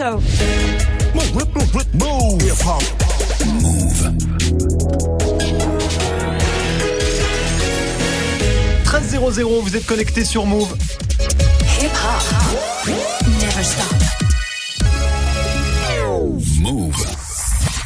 [0.00, 0.18] so.
[3.44, 4.12] Move.
[8.84, 10.74] 13 00, vous êtes connecté sur Move.
[11.82, 12.24] Hip hop.
[13.40, 13.94] Never stop.
[16.62, 17.09] Move.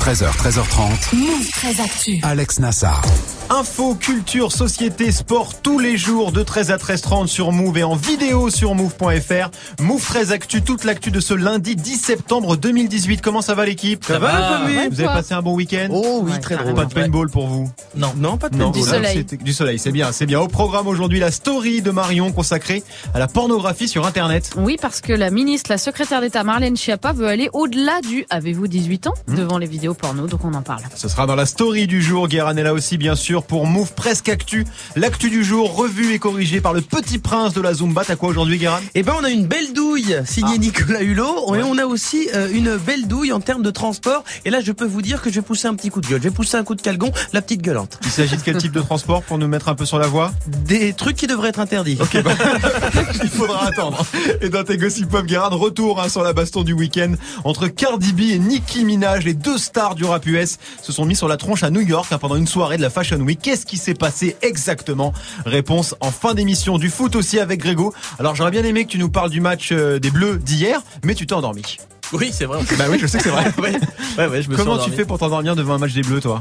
[0.05, 1.15] 13h, 13h30.
[1.17, 2.21] Move très actu.
[2.23, 3.03] Alex Nassar.
[3.51, 7.95] Info, culture, société, sport tous les jours de 13 à 13h30 sur Move et en
[7.95, 9.51] vidéo sur move.fr.
[9.81, 13.23] Move 13 Actu, toute l'actu de ce lundi 10 septembre 2018.
[13.23, 14.05] Comment ça va l'équipe?
[14.05, 15.89] Ça va, la famille Vous avez passé un bon week-end?
[15.91, 16.75] Oh oui, Ouais, très drôle.
[16.75, 17.71] Pas de paintball pour vous?
[17.97, 18.83] Non, non, pas de Non, paintball.
[18.83, 19.25] Du soleil.
[19.25, 20.41] Du soleil, c'est bien, c'est bien.
[20.41, 22.83] Au programme aujourd'hui, la story de Marion consacrée
[23.15, 24.51] à la pornographie sur Internet.
[24.57, 28.69] Oui, parce que la ministre, la secrétaire d'État Marlène Schiappa veut aller au-delà du avez-vous
[28.69, 29.15] 18 ans?
[29.29, 30.81] Devant les vidéos porno, donc on en parle.
[30.95, 32.29] Ce sera dans la story du jour.
[32.29, 34.67] Guérin est là aussi, bien sûr, pour Move Presque Actu.
[34.97, 38.03] L'actu du jour, revue et corrigée par le petit prince de la Zumba.
[38.07, 38.81] T'as quoi aujourd'hui, Guérin?
[38.95, 40.59] Eh ben, on a une belle douille signée Ah.
[40.59, 41.51] Nicolas Hulot.
[41.51, 41.61] Ouais.
[41.61, 44.25] Et on a aussi euh, une belle douille en termes de transport.
[44.45, 46.19] Et là, je peux vous dire que je vais pousser un petit coup de gueule.
[46.23, 47.99] Je vais pousser un coup de calgon, la petite gueulante.
[48.05, 50.33] Il s'agit de quel type de transport pour nous mettre un peu sur la voie?
[50.47, 51.99] Des trucs qui devraient être interdits.
[52.01, 52.33] Ok, bah,
[53.23, 54.05] il faudra attendre.
[54.41, 57.13] Et dans tes gossip pop, Guérin, retour hein, sur la baston du week-end
[57.45, 61.15] entre Cardi B et Nicki Minaj, les deux stars du rap US, se sont mis
[61.15, 63.39] sur la tronche à New York hein, pendant une soirée de la Fashion Week.
[63.43, 65.13] Qu'est-ce qui s'est passé exactement?
[65.45, 67.93] Réponse en fin d'émission du foot aussi avec Grégo.
[68.19, 71.15] Alors j'aurais bien aimé que tu nous parles du match euh, des Bleus d'hier, mais
[71.15, 71.77] tu t'es endormi.
[72.13, 72.61] Oui, c'est vrai.
[72.79, 73.45] Bah oui, je sais que c'est vrai.
[73.59, 73.73] ouais,
[74.19, 76.21] ouais, ouais, je me suis Comment tu fais pour t'endormir devant un match des Bleus,
[76.21, 76.41] toi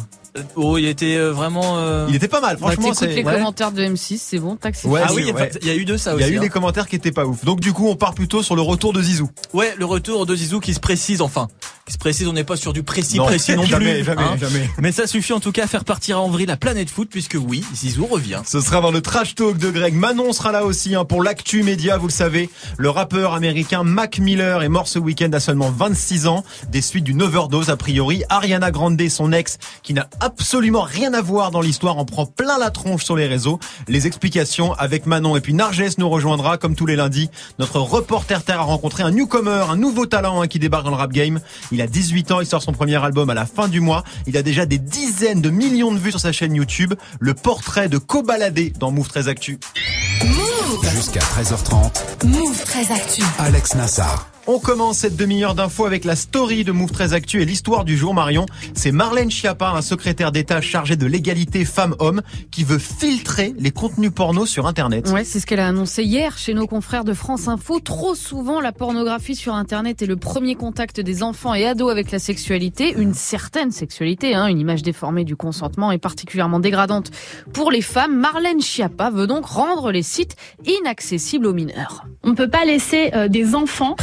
[0.55, 1.77] Oh, il était euh, vraiment.
[1.77, 2.93] euh, Il était pas mal, Bah, franchement.
[2.95, 3.33] C'est- les ouais.
[3.35, 4.87] commentaires de M6, c'est bon, taxi.
[4.87, 5.51] Ouais, Ah c'est- oui, ouais.
[5.61, 6.23] il y a eu de ça Il aussi.
[6.23, 6.41] y a eu hein.
[6.41, 7.45] des commentaires qui étaient pas ouf.
[7.45, 9.29] Donc du coup, on part plutôt sur le retour de Zizou.
[9.53, 11.47] Ouais, le retour de Zizou qui se précise enfin.
[11.85, 14.05] Qui se précise, on n'est pas sur du précis Non, précis non jamais, plus.
[14.05, 14.37] jamais, hein.
[14.39, 14.69] jamais.
[14.79, 17.37] Mais ça suffit en tout cas à faire partir en vrille la planète foot puisque
[17.39, 18.41] oui, Zizou revient.
[18.45, 19.93] Ce sera dans le trash talk de Greg.
[19.93, 22.49] Manon sera là aussi hein, pour l'actu média, vous le savez.
[22.77, 27.03] Le rappeur américain Mac Miller est mort ce week-end à seulement 26 ans, des suites
[27.03, 28.23] d'une overdose a priori.
[28.29, 32.57] Ariana Grande, son ex, qui n'a absolument rien à voir dans l'histoire, en prend plein
[32.57, 33.59] la tronche sur les réseaux.
[33.87, 37.29] Les explications avec Manon et puis Narges nous rejoindra comme tous les lundis.
[37.59, 40.97] Notre reporter terre a rencontré un newcomer, un nouveau talent hein, qui débarque dans le
[40.97, 41.39] rap game.
[41.71, 44.03] Il a 18 ans, il sort son premier album à la fin du mois.
[44.27, 46.93] Il a déjà des dizaines de millions de vues sur sa chaîne YouTube.
[47.19, 49.59] Le portrait de Cobaladé dans Move 13 Actu.
[50.91, 52.25] Jusqu'à 13h30.
[52.25, 53.23] Move très actu.
[53.39, 54.32] Alex Nassar.
[54.45, 57.95] On commence cette demi-heure d'infos avec la story de Move 13 Actu et l'histoire du
[57.95, 58.45] jour, Marion.
[58.73, 62.21] C'est Marlène Schiappa, un secrétaire d'État chargé de l'égalité femmes-hommes,
[62.51, 65.07] qui veut filtrer les contenus porno sur Internet.
[65.11, 67.79] Ouais, c'est ce qu'elle a annoncé hier chez nos confrères de France Info.
[67.79, 72.11] Trop souvent, la pornographie sur Internet est le premier contact des enfants et ados avec
[72.11, 77.11] la sexualité, une certaine sexualité, hein, une image déformée du consentement est particulièrement dégradante
[77.53, 78.19] pour les femmes.
[78.19, 82.03] Marlène Schiappa veut donc rendre les sites inaccessibles aux mineurs.
[82.23, 83.95] On ne peut pas laisser euh, des enfants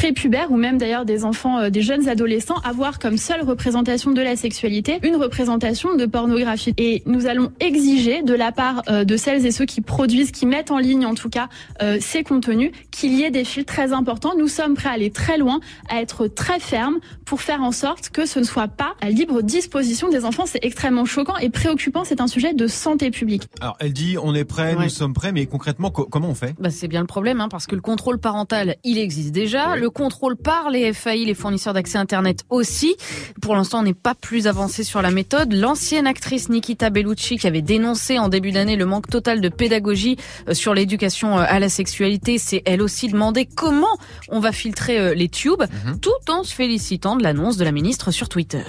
[0.50, 4.36] ou même d'ailleurs des enfants, euh, des jeunes adolescents avoir comme seule représentation de la
[4.36, 6.72] sexualité une représentation de pornographie.
[6.78, 10.46] Et nous allons exiger de la part euh, de celles et ceux qui produisent, qui
[10.46, 11.48] mettent en ligne en tout cas
[11.82, 14.32] euh, ces contenus, qu'il y ait des filtres très importants.
[14.38, 18.10] Nous sommes prêts à aller très loin, à être très fermes pour faire en sorte
[18.10, 20.44] que ce ne soit pas à libre disposition des enfants.
[20.46, 22.04] C'est extrêmement choquant et préoccupant.
[22.04, 23.44] C'est un sujet de santé publique.
[23.60, 24.84] Alors, elle dit, on est prêt, Ouais.
[24.84, 26.54] nous sommes prêts, mais concrètement, co- comment on fait?
[26.60, 29.76] Bah, c'est bien le problème, hein, parce que le contrôle parental, il existe déjà.
[29.76, 32.96] Le contrôle par les FAI, les fournisseurs d'accès Internet aussi.
[33.40, 35.52] Pour l'instant, on n'est pas plus avancé sur la méthode.
[35.52, 40.16] L'ancienne actrice Nikita Bellucci, qui avait dénoncé en début d'année le manque total de pédagogie
[40.48, 43.96] euh, sur l'éducation euh, à la sexualité, s'est elle aussi demandé comment
[44.28, 46.00] on va filtrer euh, les tubes, Mhm.
[46.00, 48.62] tout en se félicitant de l'annonce de la ministre sur Twitter.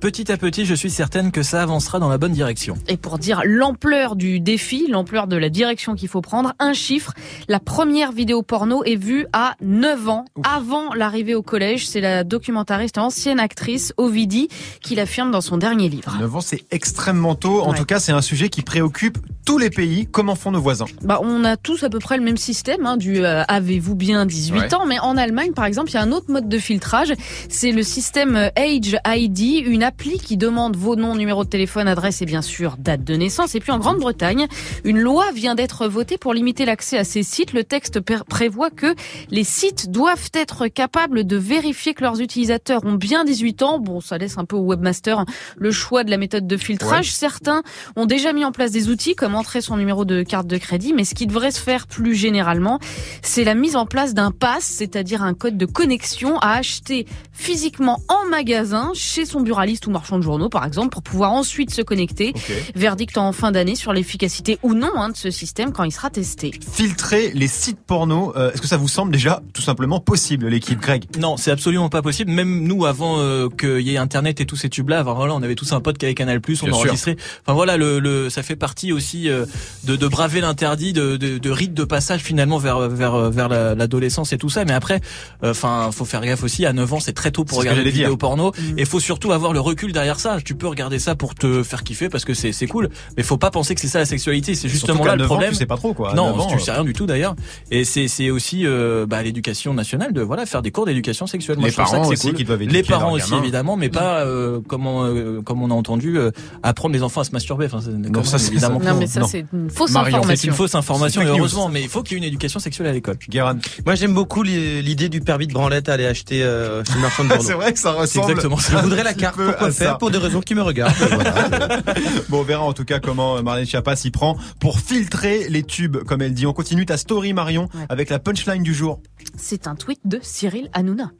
[0.00, 2.74] Petit à petit, je suis certaine que ça avancera dans la bonne direction.
[2.88, 7.12] Et pour dire l'ampleur du défi, l'ampleur de la direction qu'il faut prendre, un chiffre,
[7.48, 10.46] la première vidéo porno est vue à 9 ans, Ouf.
[10.50, 11.86] avant l'arrivée au collège.
[11.86, 14.48] C'est la documentariste et ancienne actrice Ovidie
[14.80, 16.16] qui l'affirme dans son dernier livre.
[16.18, 17.60] 9 ans, c'est extrêmement tôt.
[17.60, 17.76] En Ouais.
[17.78, 20.06] tout cas, c'est un sujet qui préoccupe tous les pays.
[20.10, 20.86] Comment font nos voisins?
[21.02, 24.24] Bah, on a tous à peu près le même système hein, du euh, avez-vous bien
[24.24, 24.74] 18 Ouais.
[24.74, 27.12] ans, mais en Allemagne, par exemple, il y a un autre mode de filtrage.
[27.50, 32.22] C'est le système Age ID, une appli qui demande vos noms, numéro de téléphone, adresse
[32.22, 33.56] et bien sûr date de naissance.
[33.56, 34.46] Et puis en Grande-Bretagne,
[34.84, 37.52] une loi vient d'être votée pour limiter l'accès à ces sites.
[37.52, 38.94] Le texte prévoit que
[39.30, 43.78] les sites doivent être capables de vérifier que leurs utilisateurs ont bien 18 ans.
[43.80, 45.24] Bon, ça laisse un peu au webmaster
[45.56, 47.10] le choix de la méthode de filtrage.
[47.12, 47.64] Certains
[47.96, 50.92] ont déjà mis en place des outils comme entrer son numéro de carte de crédit,
[50.92, 52.78] mais ce qui devrait se faire plus généralement,
[53.22, 57.98] c'est la mise en place d'un pass, c'est-à-dire un code de connexion à acheter physiquement
[58.08, 61.70] en magasin chez son buraliste journalistes ou marchands de journaux, par exemple, pour pouvoir ensuite
[61.72, 62.32] se connecter.
[62.34, 62.52] Ok.
[62.74, 66.10] Verdict en fin d'année sur l'efficacité ou non hein, de ce système quand il sera
[66.10, 66.52] testé.
[66.72, 70.80] Filtrer les sites porno, euh, est-ce que ça vous semble déjà tout simplement possible, l'équipe
[70.80, 71.04] Greg?
[71.18, 72.30] Non, c'est absolument pas possible.
[72.30, 75.42] Même nous, avant euh, qu'il y ait Internet et tous ces tubes-là, avant, voilà, on
[75.42, 76.74] avait tous un pote qui avait Canal+, on Bien sûr.
[76.74, 77.16] enregistrait.
[77.44, 79.46] Enfin voilà, le, le, ça fait partie aussi euh,
[79.84, 83.74] de, de braver l'interdit, de, de, de rite de passage finalement vers vers vers la-
[83.74, 84.64] l'adolescence et tout ça.
[84.64, 85.00] Mais après,
[85.44, 86.66] euh, enfin, faut faire gaffe aussi.
[86.66, 88.52] À 9 ans, c'est très tôt pour regarder des vidéos porno.
[88.76, 90.38] Et faut surtout avoir le recul derrière ça.
[90.44, 92.88] Tu peux regarder ça pour te faire kiffer parce que c'est c'est cool.
[93.16, 94.54] Mais faut pas penser que c'est ça la sexualité.
[94.54, 95.50] C'est justement là le 9 ans, problème.
[95.52, 96.14] tu sais pas trop quoi.
[96.14, 97.34] Non, 9 ans, tu euh, sais rien du tout d'ailleurs.
[97.70, 101.56] Et c'est c'est aussi euh, bah, l'éducation nationale de voilà faire des cours d'éducation sexuelle.
[101.58, 102.36] Moi, Les je ça parents que c'est aussi cool.
[102.36, 105.74] qui doivent Les parents aussi évidemment, mais pas euh, comme on, euh, comme on a
[105.74, 106.30] entendu euh,
[106.62, 107.66] apprendre les enfants à se masturber.
[107.66, 108.80] Enfin, c'est- quand ça, c'est- évidemment.
[108.80, 109.26] ça- Non, mais ça non.
[109.26, 110.48] c'est une fausse Marion, C'est information.
[110.50, 111.40] une fausse information, C'est et fake news.
[111.40, 113.16] heureusement, mais il faut qu'il y ait une éducation sexuelle à l'école.
[113.28, 113.56] Guérin.
[113.86, 117.00] Moi, j'aime beaucoup l'i- l'idée du permis de branlette à aller acheter euh, chez le
[117.00, 117.30] marchand de.
[117.40, 118.30] C'est vrai que ça C'est ressemble.
[118.30, 118.82] exactement Je ça.
[118.82, 119.38] voudrais la carte.
[119.66, 119.94] Faire ça.
[119.96, 120.94] Pour des raisons qui me regardent.
[121.10, 121.80] Voilà.
[122.28, 125.62] Bon, on verra en tout cas comment euh, Marlène Schiappa s'y prend pour filtrer les
[125.62, 126.46] tubes, comme elle dit.
[126.46, 127.84] On continue ta story Marion Ouais.
[127.88, 129.00] avec la punchline du jour.
[129.36, 131.10] C'est un tweet de Cyril Hanouna.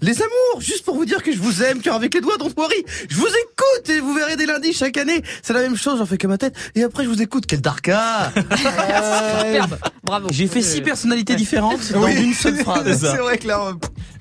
[0.00, 2.52] Les amours, juste pour vous dire que je vous aime, cœur avec les doigts, don't
[2.56, 2.84] worry.
[3.08, 5.22] Je vous écoute et vous verrez dès lundi chaque année.
[5.42, 6.54] C'est la même chose, j'en fais que ma tête.
[6.74, 7.44] Et après, je vous écoute.
[7.46, 9.78] Quel darka Superbe.
[10.04, 10.28] Bravo.
[10.30, 12.14] J'ai fait six personnalités différentes dans Oui.
[12.22, 12.98] une seule phrase.
[13.12, 13.72] C'est vrai que là, euh,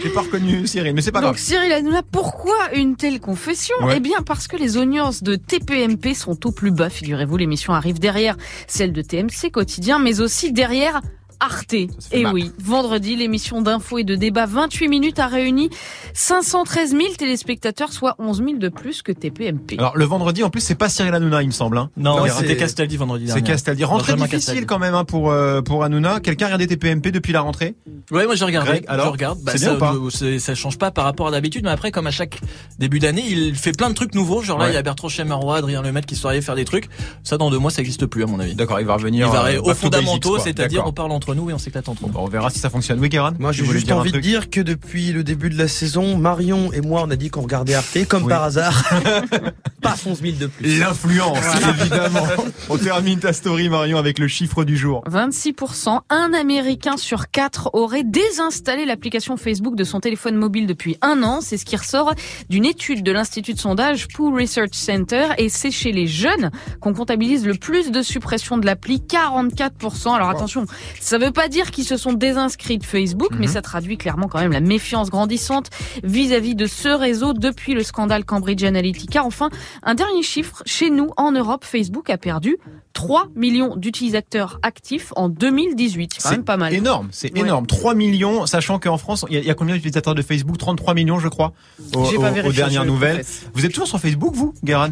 [0.04, 1.40] j'ai pas reconnu Cyril, mais c'est pas Donc grave.
[1.44, 3.96] Cyril Hanouna, pourquoi une telle confession Ouais.
[3.98, 7.38] Eh bien parce que les audiences de TPMP sont au plus bas, figurez-vous.
[7.38, 8.36] L'émission arrive derrière
[8.68, 11.02] celle de TMC quotidien, mais aussi derrière
[11.40, 11.74] Arte.
[11.74, 12.34] Et mal.
[12.34, 15.70] oui, vendredi, l'émission d'info et de débat 28 minutes a réuni
[16.14, 19.76] 513 000 téléspectateurs, soit 11 000 de plus que TPMP.
[19.78, 21.78] Alors le vendredi, en plus, c'est pas Cyril Hanouna, il me semble.
[21.78, 21.90] Hein.
[21.98, 23.48] Non, Non, c'était c'est- Castaldi vendredi C'est dernier.
[23.50, 23.84] Castaldi.
[23.84, 24.66] Rentrée Benjamin difficile Castaldi.
[24.66, 26.20] quand même hein, pour euh, pour Hanouna.
[26.20, 27.76] Quelqu'un a regardé TPMP depuis la rentrée?
[28.12, 28.70] Ouais, moi j'ai regardé.
[28.72, 29.40] Greg, alors, je regarde.
[29.44, 29.94] Bah, c'est ça, bien ou pas?
[29.94, 32.40] euh, c'est- ça change pas par rapport à d'habitude, mais après, comme à chaque
[32.80, 34.42] début d'année, il fait plein de trucs nouveaux.
[34.42, 34.72] Genre là, Ouais.
[34.72, 36.90] il y a Bertrand Chemeroy, Adrien Lemaitre qui sont allés faire des trucs.
[37.24, 38.56] Ça, dans deux mois, ça existe plus, à mon avis.
[38.56, 39.30] D'accord, il va Il revenir.
[39.30, 42.10] va euh, aux fondamentaux, c'est-à-dire on parle entre nous et on s'éclate entre nous.
[42.10, 43.00] Bon, on verra si ça fonctionne.
[43.00, 45.58] Oui, Guérin Moi, j'ai voulais juste dire envie de dire que depuis le début de
[45.58, 48.30] la saison, Marion et moi, on a dit qu'on regardait Arte, comme Oui.
[48.30, 48.84] par hasard.
[49.82, 50.80] Pas 11 000 de plus.
[50.80, 51.38] L'influence,
[51.80, 52.26] évidemment.
[52.70, 55.04] On termine ta story, Marion, avec le chiffre du jour.
[55.10, 61.22] 26%, un Américain sur quatre aurait désinstallé l'application Facebook de son téléphone mobile depuis un
[61.24, 61.42] an.
[61.42, 62.14] C'est ce qui ressort
[62.50, 65.28] d'une étude de l'Institut de sondage Pew Research Center.
[65.38, 66.50] Et c'est chez les jeunes
[66.82, 70.16] qu'on comptabilise le plus de suppression de l'appli, 44%.
[70.16, 70.66] Alors attention,
[71.00, 74.40] ça veut pas dire qu'ils se sont désinscrits de Facebook, mais ça traduit clairement quand
[74.40, 75.70] même la méfiance grandissante
[76.04, 79.24] vis-à-vis de ce réseau depuis le scandale Cambridge Analytica.
[79.24, 79.50] Enfin,
[79.84, 82.58] un dernier chiffre, chez nous, en Europe, Facebook a perdu
[82.94, 86.14] 3 millions d'utilisateurs actifs en 2018.
[86.18, 86.74] C'est quand même pas mal.
[86.74, 87.42] Énorme, c'est Ouais.
[87.42, 87.68] énorme.
[87.68, 90.58] 3 millions, sachant qu'en France, il y, a- il y a combien d'utilisateurs de Facebook?
[90.58, 91.54] 33 millions, je crois,
[91.94, 93.24] au- pas aux, vérifié, dernières nouvelles.
[93.54, 94.92] Vous êtes toujours sur Facebook, vous, Guérin?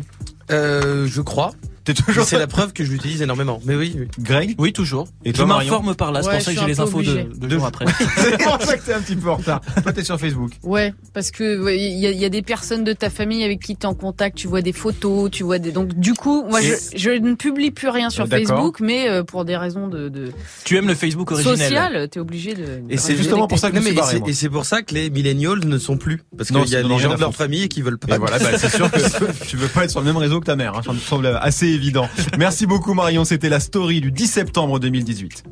[0.51, 1.51] Euh, je crois.
[1.85, 3.61] T'es toujours C'est la preuve que je l'utilise énormément.
[3.65, 4.07] Mais oui, oui.
[4.19, 5.07] Greg Oui, toujours.
[5.23, 7.01] Et je toi, Marion m'informe par là, c'est Ouais, pour ça que j'ai les infos
[7.01, 7.27] de, obligée.
[7.37, 7.85] deux jours après.
[8.17, 9.61] C'est pour ça que t'es un petit peu en retard.
[9.83, 10.51] Toi, t'es sur Facebook.
[10.63, 13.43] Ouais, parce que ouais, il y, a, il y a des personnes de ta famille
[13.43, 16.13] avec qui tu es en contact, tu vois des photos, tu vois des donc du
[16.13, 16.59] coup, moi
[16.95, 18.27] je, ne publie plus rien sur Euh.
[18.27, 20.31] Facebook, mais euh, pour des raisons de, de
[20.63, 23.59] Tu aimes le Facebook originel sociales, tu es obligé de Et de c'est justement pour
[23.59, 26.21] ça que et c'est- pour ça que les millennials ne sont plus.
[26.37, 28.15] Parce qu'il y a les rien gens de leur famille qui veulent pas.
[28.15, 28.99] Et voilà, bah, c'est sûr que
[29.47, 30.81] tu veux pas être sur le même réseau que ta mère.
[30.85, 31.75] Ça me semble assez
[32.38, 35.44] Merci beaucoup Marion, c'était la story du 10 septembre 2018.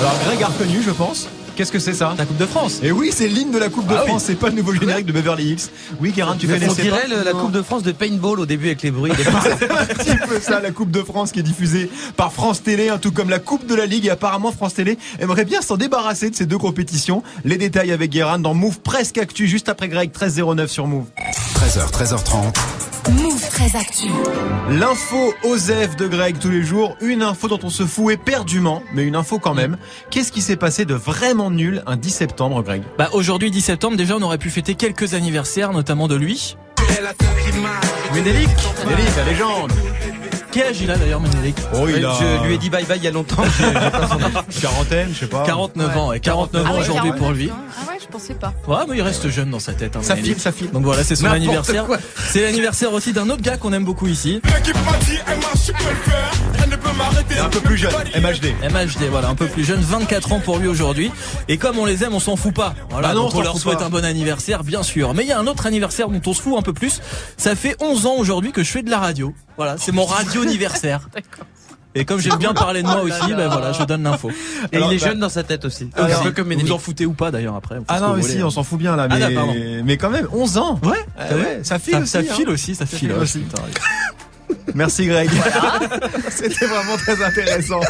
[0.00, 1.28] Alors Greg a reconnu, je pense.
[1.56, 2.80] Qu'est-ce que c'est ça La Coupe de France.
[2.82, 4.08] Et oui, c'est l'hymne de la Coupe de Ah oui.
[4.08, 5.68] France, c'est pas le nouveau générique de Beverly Hills.
[6.00, 8.66] Oui, Guérin, tu on connaissais pas dirait la Coupe de France de paintball au début
[8.66, 9.12] avec les bruits.
[9.58, 12.88] C'est un petit peu ça, la Coupe de France qui est diffusée par France Télé,
[12.88, 14.06] hein, tout comme la Coupe de la Ligue.
[14.06, 17.22] Et apparemment, France Télé aimerait bien s'en débarrasser de ces deux compétitions.
[17.44, 21.04] Les détails avec Guérin dans Move Presque Actu, juste après Greg, 1309 sur Move.
[21.56, 22.52] 13h, 13h30.
[23.10, 24.08] Move très actu.
[24.70, 26.96] L'info Osef de Greg tous les jours.
[27.00, 29.76] Une info dont on se fout éperdument, mais une info quand même.
[30.10, 32.82] Qu'est-ce qui s'est passé de vraiment nul un 10 septembre, Greg?
[32.98, 36.56] Bah aujourd'hui 10 septembre déjà on aurait pu fêter quelques anniversaires notamment de lui.
[38.14, 38.48] Ménélic
[38.86, 39.72] Ménélic, la légende
[40.54, 42.96] Quel âge il a d'ailleurs Ménélic Oh, il a Je lui ai dit bye bye
[42.96, 43.42] il y a longtemps.
[43.58, 45.42] j'ai- pas son quarantaine, je sais pas.
[45.44, 47.50] 49 ans et 49 Ah ans ouais, aujourd'hui 49, pour lui.
[47.52, 48.52] Ah ouais, je pensais pas.
[48.68, 49.96] Ouais mais il reste jeune dans sa tête.
[49.96, 50.70] Hein, Ça file, ça file.
[50.70, 51.86] Donc voilà c'est son anniversaire.
[52.30, 54.40] C'est l'anniversaire aussi d'un autre gars qu'on aime beaucoup ici.
[57.30, 58.52] Et un peu plus jeune, MHD.
[58.70, 61.10] MHD, voilà, un peu plus jeune, 24 ans pour lui aujourd'hui.
[61.48, 62.74] Et comme on les aime, on s'en fout pas.
[62.90, 63.86] Voilà, Bah non, donc on leur souhaite pas.
[63.86, 65.14] un bon anniversaire, bien sûr.
[65.14, 67.00] Mais il y a un autre anniversaire dont on se fout un peu plus.
[67.36, 69.34] Ça fait 11 ans aujourd'hui que je fais de la radio.
[69.56, 71.08] Voilà, c'est mon radio anniversaire.
[71.96, 74.28] Et comme j'aime bien parler de moi aussi, ben voilà, je donne l'info.
[74.72, 75.90] Et Alors, il est bah- jeune dans sa tête aussi.
[75.94, 77.76] Alors, un peu comme Vous en foutez ou pas d'ailleurs après.
[77.86, 79.06] Ah non, mais si, on s'en fout bien là.
[79.08, 80.80] Ah, Mais, mais quand même, 11 ans.
[80.82, 82.10] Ouais, Ah ouais, ça file ça, aussi.
[82.10, 82.22] ça hein.
[82.34, 83.44] file aussi, ça, Ça file aussi.
[84.74, 85.30] Merci Greg.
[86.30, 87.80] C'était vraiment très intéressant.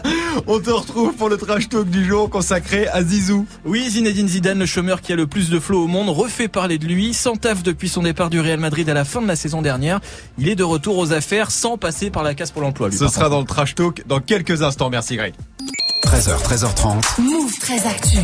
[0.47, 3.47] On te retrouve pour le trash talk du jour consacré à Zizou.
[3.65, 6.79] Oui, Zinedine Zidane, le chômeur qui a le plus de flow au monde, refait parler
[6.79, 9.37] de lui, sans taf depuis son départ du Real Madrid à la fin de la
[9.37, 10.01] saison dernière.
[10.39, 12.89] Il est de retour aux affaires sans passer par la casse pour l'emploi.
[12.89, 14.91] lui, Ce sera dans le trash talk dans quelques instants.
[14.91, 15.35] Merci Greg.
[16.05, 17.21] 13h, 13h30.
[17.23, 18.19] Move très actu.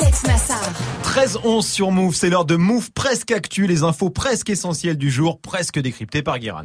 [0.00, 0.60] Alex Nassar.
[1.04, 5.40] 13-11 sur Move, c'est l'heure de Move presque actu, les infos presque essentielles du jour,
[5.40, 6.64] presque décryptées par Guérin.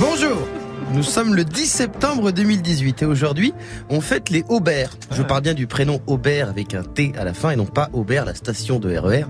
[0.00, 0.48] Bonjour
[0.94, 3.54] nous sommes le 10 septembre 2018 et aujourd'hui,
[3.88, 4.90] on fête les Aubert.
[5.12, 7.88] Je parle bien du prénom Aubert avec un T à la fin et non pas
[7.92, 9.24] Aubert, la station de RER.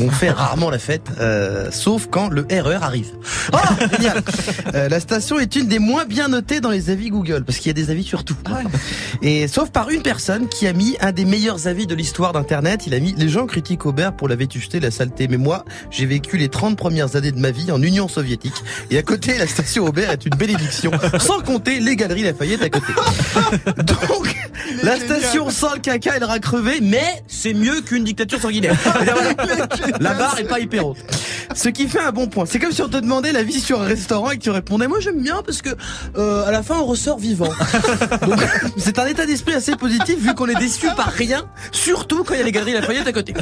[0.00, 3.10] On fait rarement la fête, euh, sauf quand le RER arrive.
[3.52, 3.56] Oh,
[3.96, 4.22] génial
[4.74, 7.66] Euh, La station est une des moins bien notées dans les avis Google, parce qu'il
[7.66, 8.36] y a des avis sur tout.
[9.20, 12.86] Et sauf par une personne qui a mis un des meilleurs avis de l'histoire d'Internet.
[12.86, 15.28] Il a mis «Les gens critiquent Aubert pour la vétusté, la saleté.
[15.28, 18.54] Mais moi, j'ai vécu les 30 premières années de ma vie en Union soviétique.
[18.90, 20.90] Et à côté, la station Aubert est une bénédiction.
[21.18, 22.92] Sans compter les galeries Lafayette à côté.
[23.82, 24.36] Donc,
[24.82, 28.76] la station sent le caca et le rat crevé, mais c'est mieux qu'une dictature sanguinaire.
[29.02, 29.68] Voilà,
[30.00, 30.98] La barre est pas hyper haute.
[31.54, 32.46] Ce qui fait un bon point.
[32.46, 35.00] C'est comme si on te demandait l'avis sur un restaurant et que tu répondais moi
[35.00, 35.70] j'aime bien parce que
[36.16, 37.50] euh, à la fin on ressort vivant.
[38.26, 38.40] Donc
[38.76, 42.38] c'est un état d'esprit assez positif vu qu'on est déçu par rien, surtout quand il
[42.38, 43.34] y a les galeries Lafayette à côté.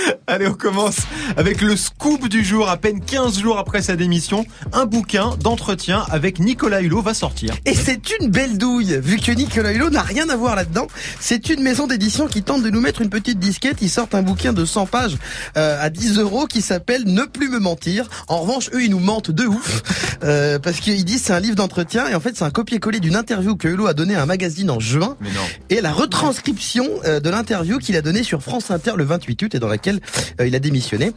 [0.26, 0.98] Allez, on commence
[1.36, 2.68] avec le scoop du jour.
[2.68, 7.54] À peine 15 jours après sa démission, un bouquin d'entretien avec Nicolas Hulot va sortir.
[7.64, 10.86] Et c'est une belle douille, vu que Nicolas Hulot n'a rien à voir là-dedans.
[11.20, 13.78] C'est une maison d'édition qui tente de nous mettre une petite disquette.
[13.82, 15.16] Ils sortent un bouquin de 100 pages
[15.56, 18.08] euh, à 10 euros qui s'appelle Ne plus me mentir.
[18.28, 19.82] En revanche, eux, ils nous mentent de ouf.
[20.24, 23.16] Euh, parce qu'ils disent c'est un livre d'entretien et en fait c'est un copier-coller d'une
[23.16, 25.14] interview que Hulot a donné à un magazine en juin.
[25.20, 25.42] Mais non.
[25.68, 29.54] Et la retranscription euh, de l'interview qu'il a donnée sur France Inter le 28 août
[29.54, 29.85] et dans laquelle
[30.40, 31.12] euh, il a démissionné.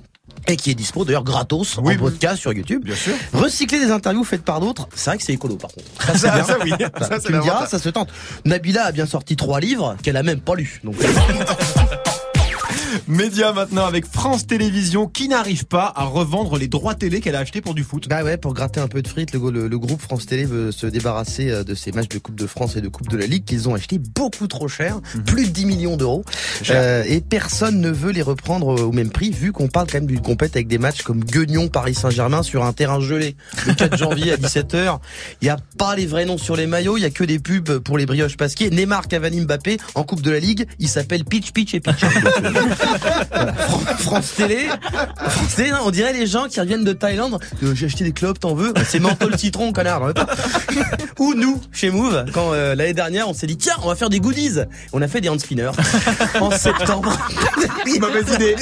[0.48, 2.84] Et qui est dispo d'ailleurs gratos Oui, en podcast sur YouTube.
[2.86, 3.14] Bien sûr.
[3.34, 6.18] Recycler des interviews faites par d'autres, c'est vrai que c'est écolo par contre.
[6.18, 6.44] Ça, bien.
[6.44, 6.72] ça, oui.
[7.02, 8.10] Ça, tu me diras, ça se tente.
[8.46, 10.80] Nabila a bien sorti trois livres qu'elle a même pas lus.
[10.84, 10.96] Donc,
[13.08, 17.40] Média maintenant avec France Télévisions qui n'arrive pas à revendre les droits télé qu'elle a
[17.40, 18.08] achetés pour du foot.
[18.10, 20.72] bah ouais, pour gratter un peu de frites, le, le- le groupe France Télé veut
[20.72, 23.26] se débarrasser euh, de ces matchs de Coupe de France et de Coupe de la
[23.26, 26.24] Ligue qu'ils ont achetés beaucoup trop cher, plus de 10 millions d'euros.
[26.70, 30.08] Euh, et personne ne veut les reprendre au même prix, vu qu'on parle quand même
[30.08, 33.36] d'une compète avec des matchs comme Guignon Paris Saint-Germain sur un terrain gelé
[33.68, 35.00] le 4 janvier à 17h.
[35.42, 37.40] Il n'y a pas les vrais noms sur les maillots, il y a que des
[37.40, 38.70] pubs pour les brioches pasquier.
[38.70, 42.02] Neymar, Cavani, Mbappé en Coupe de la Ligue, il s'appelle Pitch, Pitch et Pitch.
[44.00, 44.68] France Télé,
[45.28, 47.40] France Télé, on dirait les gens qui reviennent de Thaïlande.
[47.64, 48.74] Euh, J'ai acheté des clopes, t'en veux?
[48.88, 50.14] C'est menthol citron, connard.
[51.20, 54.10] Ou nous, chez Move, quand euh, l'année dernière, on s'est dit tiens, on va faire
[54.10, 54.60] des goodies.
[54.94, 55.72] On a fait des hand spinners
[56.40, 57.16] en septembre.
[58.00, 58.56] Mauvaise idée.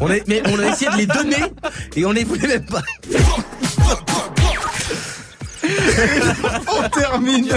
[0.00, 1.42] On a, mais on a essayé de les donner
[1.96, 2.82] et on les voulait même pas.
[6.68, 7.48] On termine.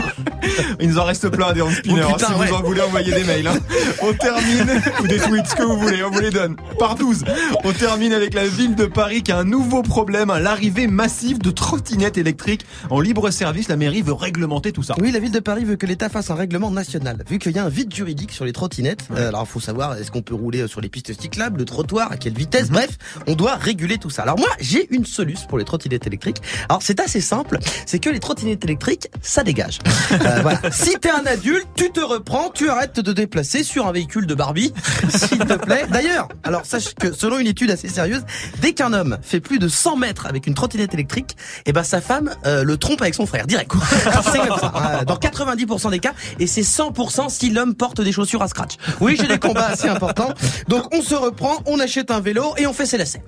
[0.80, 2.04] Il nous en reste plein des hand spinners.
[2.08, 2.48] Oh, putain, si ouais.
[2.48, 3.48] vous en voulez, envoyez des mails.
[3.48, 3.58] hein.
[4.02, 7.24] On termine ou des tweets, ce que vous voulez, on vous les donne par 12.
[7.64, 11.40] On termine avec la ville de Paris qui a un nouveau problème, hein, l'arrivée massive
[11.40, 13.68] de trottinettes électriques en libre service.
[13.70, 14.96] La mairie veut réglementer tout ça.
[15.00, 17.24] Oui, la ville de Paris veut que l'État fasse un règlement national.
[17.30, 19.98] Vu qu'il y a un vide juridique sur les trottinettes, euh, alors il faut savoir
[19.98, 22.90] est-ce qu'on peut rouler sur les pistes cyclables, le trottoir, à quelle vitesse, bref,
[23.28, 24.24] on doit réguler tout ça.
[24.24, 26.38] Alors moi, j'ai une solution pour les trottinettes électriques.
[26.70, 29.80] Alors c'est assez simple, c'est que les trottinettes électriques, ça dégage.
[30.12, 30.60] Euh, voilà.
[30.72, 34.28] Si t'es un adulte, tu te reprends, tu arrêtes de te déplacer sur un véhicule
[34.28, 34.74] de Barbie,
[35.10, 35.86] s'il te plaît.
[35.90, 38.24] D'ailleurs, alors sache que selon une étude assez sérieuse,
[38.62, 41.36] dès qu'un homme fait plus de 100 mètres avec une trottinette électrique,
[41.66, 43.72] eh ben sa femme euh, le trompe avec son frère direct.
[44.32, 45.00] C'est comme ça.
[45.02, 48.74] Euh, Dans 90% des cas, et c'est 100% si l'homme porte des chaussures à scratch.
[49.00, 50.34] Oui, j'ai des combats assez importants.
[50.68, 53.24] Donc on se reprend, on achète un vélo et on fait ses lacets.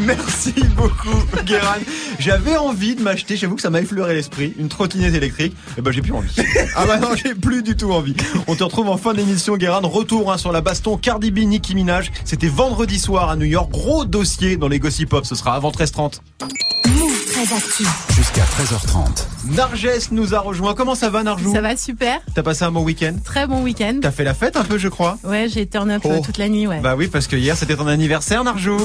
[0.00, 1.76] Merci beaucoup, Guérin.
[2.18, 5.56] J'avais envie de m'acheter, j'avoue que ça m'a effleuré l'esprit, une trottinette électrique.
[5.78, 6.34] Et ben j'ai plus envie.
[6.76, 8.14] Ah bah non, j'ai plus du tout envie.
[8.46, 9.80] On te retrouve en fin d'émission, Guérin.
[9.84, 12.10] Retour hein, sur la baston Cardi B, Nicki Minaj.
[12.24, 13.70] C'était vendredi soir à New York.
[13.70, 15.24] Gros dossier dans les Gossip Pop.
[15.26, 16.20] Ce sera avant 13h30.
[16.86, 17.84] Move très actu.
[18.14, 19.26] Jusqu'à 13h30.
[19.54, 20.74] Narges nous a rejoint.
[20.74, 21.52] Comment ça va, Narjou?
[21.52, 23.14] Ça va super, T'as passé un bon week-end?
[23.24, 23.98] Très bon week-end.
[24.02, 25.18] T'as fait la fête un peu, je crois?
[25.24, 26.20] Ouais, j'ai turn up Oh.
[26.24, 26.80] toute la nuit, ouais.
[26.80, 28.76] Bah oui, parce que hier c'était ton anniversaire, Narjou.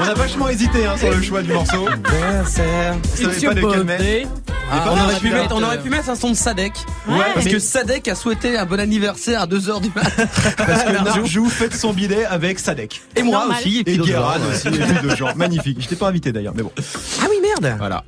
[0.00, 1.86] On a vachement hésité hein, sur le choix du morceau.
[1.86, 4.28] On savait pas lequel mettre.
[4.72, 6.72] Ah, on, aurait pu mettre, on aurait pu mettre un son de Sadek.
[7.08, 10.24] Ouais, Parce mais- que Sadek a souhaité un bon anniversaire à 2h du matin.
[10.56, 13.02] Parce que Narjou fête son bidet avec Sadek.
[13.16, 13.56] Et moi Normal.
[13.58, 13.78] aussi.
[13.80, 14.28] Et puis Et gens.
[14.48, 15.34] aussi, et puis d'autres gens.
[15.34, 15.78] Magnifique.
[15.82, 16.70] Je t'ai pas invité d'ailleurs, mais bon.
[17.20, 17.74] Ah oui, merde.
[17.78, 18.04] Voilà.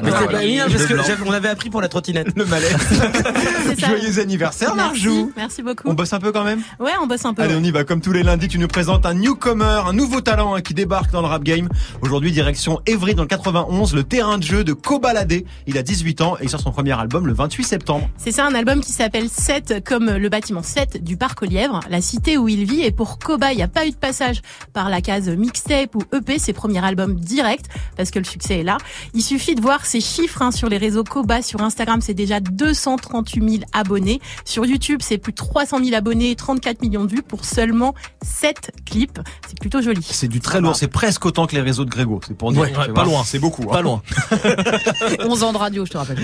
[0.00, 0.46] Mais Alors, c'est pas voilà.
[0.46, 1.02] bien parce que blanc.
[1.06, 2.28] j'avais- on avait appris pour la trottinette.
[2.34, 2.76] Le malaise.
[3.78, 5.32] Joyeux anniversaire, Merci, Narjou.
[5.36, 5.88] merci beaucoup.
[5.88, 6.62] On bosse un peu quand même?
[6.80, 7.42] Ouais, on bosse un peu.
[7.42, 7.84] Allez, on y va.
[7.84, 11.10] Comme tous les lundis, tu nous présentes un newcomer, un nouveau talent hein, qui débarque
[11.12, 11.68] dans le rap game.
[12.00, 15.42] Aujourd'hui, direction Evry dans le 91, le terrain de jeu de Kobalade.
[15.66, 18.08] Il a 18 ans et il sort son premier album le 28 septembre.
[18.16, 21.80] C'est ça, un album qui s'appelle 7 comme le bâtiment 7 du parc aux Lièvres,
[21.90, 22.82] la cité où il vit.
[22.82, 24.40] Et pour Koba, il n'y a pas eu de passage
[24.72, 28.64] par la case mixtape ou EP, ses premiers albums direct, parce que le succès est
[28.64, 28.78] là.
[29.14, 31.42] Il suffit de voir ses chiffres hein, sur les réseaux Koba.
[31.42, 34.20] Sur Instagram, c'est déjà 238 000 abonnés.
[34.44, 37.94] Sur YouTube, c'est plus de 300 000 abonnés et 34 millions de vues pour seulement
[38.22, 39.18] 7 clips.
[39.48, 40.02] C'est plutôt joli.
[40.08, 40.76] C'est du très lourd.
[40.76, 42.20] C'est presque autant que les réseaux de Grégo.
[42.26, 42.62] C'est pour dire.
[42.62, 42.94] Ouais, tu ouais, vois.
[42.94, 43.22] pas loin.
[43.24, 43.62] C'est beaucoup.
[43.64, 43.72] hein.
[43.72, 44.02] Pas loin.
[45.24, 46.18] 11 ans de radio, je te rappelle.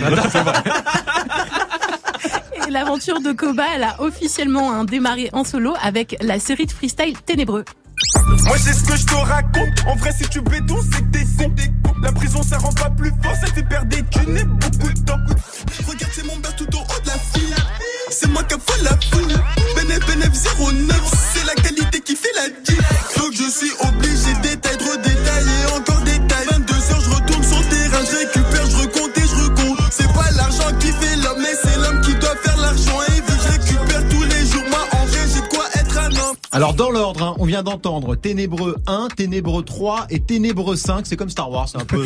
[2.67, 6.73] Et l'aventure de Koba, elle a officiellement hein, démarré en solo avec la série de
[6.73, 7.65] freestyle Ténébreux.
[8.47, 9.85] Moi j'ai ce que je te raconte.
[9.87, 11.25] En vrai, si tu béton, c'est que t'es.
[12.03, 15.01] La prison, ça rend pas plus fort, ça fait perdre des thunes et beaucoup de
[15.05, 15.19] temps.
[15.87, 17.55] Regarde, c'est mon beurre tout au haut de la file.
[18.11, 19.35] C'est moi qui fait la foule.
[19.77, 21.01] Benef, Benef 09,
[21.35, 23.17] c'est la qualité qui fait la diff.
[23.19, 24.48] Donc je suis obligé de
[36.59, 41.07] Alors dans l'ordre, hein, on vient d'entendre Ténébreux 1, Ténébreux 3 et Ténébreux 5.
[41.07, 42.05] C'est comme Star Wars, c'est un peu,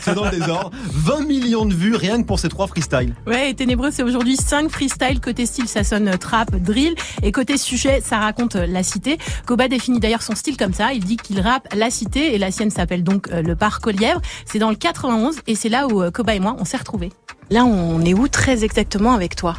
[0.00, 0.70] c'est dans le désordre.
[0.86, 3.14] 20 millions de vues rien que pour ces trois freestyles.
[3.26, 5.20] Ouais, et Ténébreux, c'est aujourd'hui 5 freestyle.
[5.20, 6.94] Côté style, ça sonne trap, drill.
[7.22, 9.18] Et côté sujet, ça raconte euh, la cité.
[9.44, 10.94] Koba définit d'ailleurs son style comme ça.
[10.94, 13.90] Il dit qu'il rappe la cité et la sienne s'appelle donc euh, le parc aux
[13.90, 14.22] lièvres.
[14.46, 17.12] C'est dans le 91 et c'est là où euh, Koba et moi, on s'est retrouvés.
[17.50, 19.56] Là, on est où très exactement avec toi?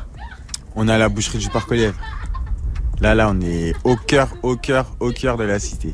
[0.75, 2.00] On est à la boucherie du Parc aux Lièvres.
[3.01, 5.93] Là, là, on est au cœur, au cœur, au cœur de la cité.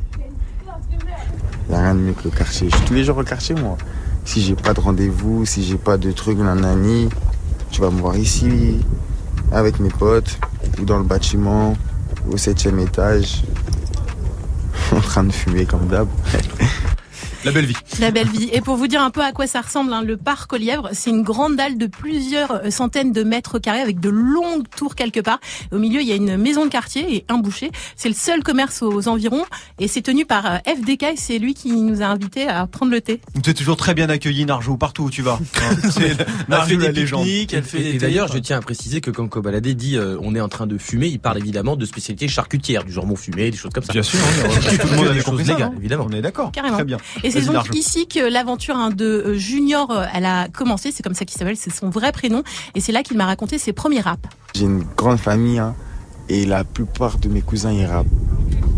[1.69, 2.69] Y a rien de mieux que le quartier.
[2.69, 3.77] Je suis tous les jours au quartier, moi.
[4.23, 7.09] Si j'ai pas de rendez-vous, si j'ai pas de trucs, nanani,
[7.71, 8.79] tu vas me voir ici,
[9.51, 10.37] avec mes potes,
[10.79, 11.75] ou dans le bâtiment,
[12.29, 13.43] au septième étage,
[14.95, 16.07] en train de fumer comme d'hab.
[17.43, 17.75] La belle vie.
[17.99, 18.49] La belle vie.
[18.53, 20.89] Et pour vous dire un peu à quoi ça ressemble, hein, le parc aux lièvres,
[20.93, 24.93] c'est une grande dalle de plusieurs euh, centaines de mètres carrés avec de longues tours
[24.93, 25.39] quelque part.
[25.71, 27.71] Au milieu, il y a une maison de quartier et un boucher.
[27.95, 29.43] C'est le seul commerce aux environs
[29.79, 32.91] et c'est tenu par euh, FDK et c'est lui qui nous a invités à prendre
[32.91, 33.21] le thé.
[33.43, 35.39] Tu es toujours très bien accueilli, Narjou, partout où tu vas.
[35.61, 36.17] Hein, c'est
[36.49, 39.27] Elle fait des pique-niques, elle fait Et, des d'ailleurs, je tiens à préciser que quand
[39.27, 42.83] Kobalade dit euh, on est en train de fumer, il parle évidemment de spécialités charcutières,
[42.83, 43.93] du jambon fumé, des choses comme ça.
[43.93, 44.49] Bien sûr, hein,
[44.79, 46.07] tout le monde Des avait choses légales, non évidemment.
[46.09, 46.51] On est d'accord.
[46.51, 46.77] Carrément.
[46.77, 46.97] Très bien.
[47.23, 50.91] Et c'est donc ici que l'aventure hein, de euh, Junior, euh, elle a commencé.
[50.91, 52.43] C'est comme ça qu'il s'appelle, c'est son vrai prénom.
[52.75, 54.29] Et c'est là qu'il m'a raconté ses premiers raps.
[54.53, 55.75] J'ai une grande famille hein,
[56.29, 58.07] et la plupart de mes cousins ils rappent.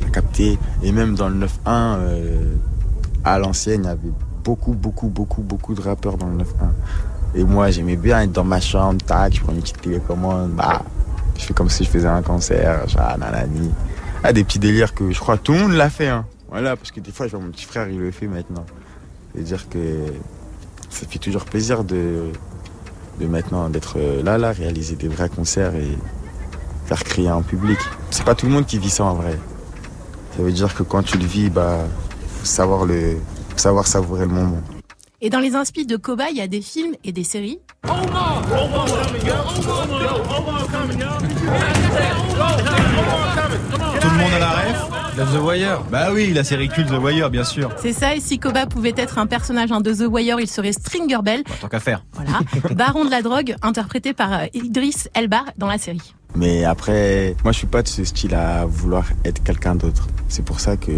[0.02, 0.58] T'as capté?
[0.84, 2.56] Et même dans le 9-1, euh,
[3.24, 4.14] à l'ancienne, il y avait
[4.44, 6.46] beaucoup, beaucoup, beaucoup, beaucoup de rappeurs dans le 9-1.
[7.36, 10.84] Et moi, j'aimais bien être dans ma chambre, tac, je prends une petite télécommande, bah,
[11.38, 13.72] je fais comme si je faisais un concert, genre, nanani.
[14.24, 16.08] Ah, des petits délires que je crois tout le monde l'a fait.
[16.08, 16.26] Hein.
[16.54, 18.64] Voilà, parce que des fois, je vois mon petit frère, il le fait maintenant.
[19.34, 20.06] C'est-à-dire que
[20.88, 22.26] ça fait toujours plaisir de,
[23.20, 25.98] de maintenant d'être euh, là, là, réaliser des vrais concerts et
[26.86, 27.80] faire crier en public.
[28.12, 29.40] C'est pas tout le monde qui vit ça en vrai.
[30.38, 31.88] Ça veut dire que quand tu le vis, bah,
[32.38, 33.18] faut savoir le,
[33.50, 34.62] faut savoir savourer le moment.
[35.22, 37.62] Et dans les inspi de Koba, il y a des films et des séries.
[37.82, 37.90] Tout
[44.08, 45.03] le monde à la ref?
[45.16, 45.82] The Wire.
[45.92, 47.70] Bah oui, la série culte The Wire, bien sûr.
[47.78, 50.72] C'est ça, et si Koba pouvait être un personnage hein, de The Wire, il serait
[50.72, 52.04] Stringer Bell, Tant qu'à faire.
[52.14, 52.40] voilà,
[52.76, 56.14] baron de la drogue, interprété par euh, Idris Elba dans la série.
[56.36, 60.08] Mais après, moi je suis pas de ce style à vouloir être quelqu'un d'autre.
[60.30, 60.92] C'est pour ça que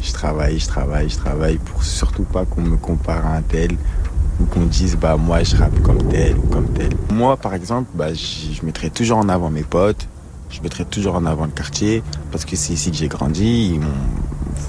[0.00, 3.72] je travaille, je travaille, je travaille pour surtout pas qu'on me compare à un tel
[4.40, 6.90] ou qu'on dise bah moi je rappe comme tel ou comme tel.
[7.12, 10.06] Moi par exemple, bah je je mettrai toujours en avant mes potes,
[10.52, 13.80] je mettrai toujours en avant le quartier parce que c'est ici que j'ai grandi.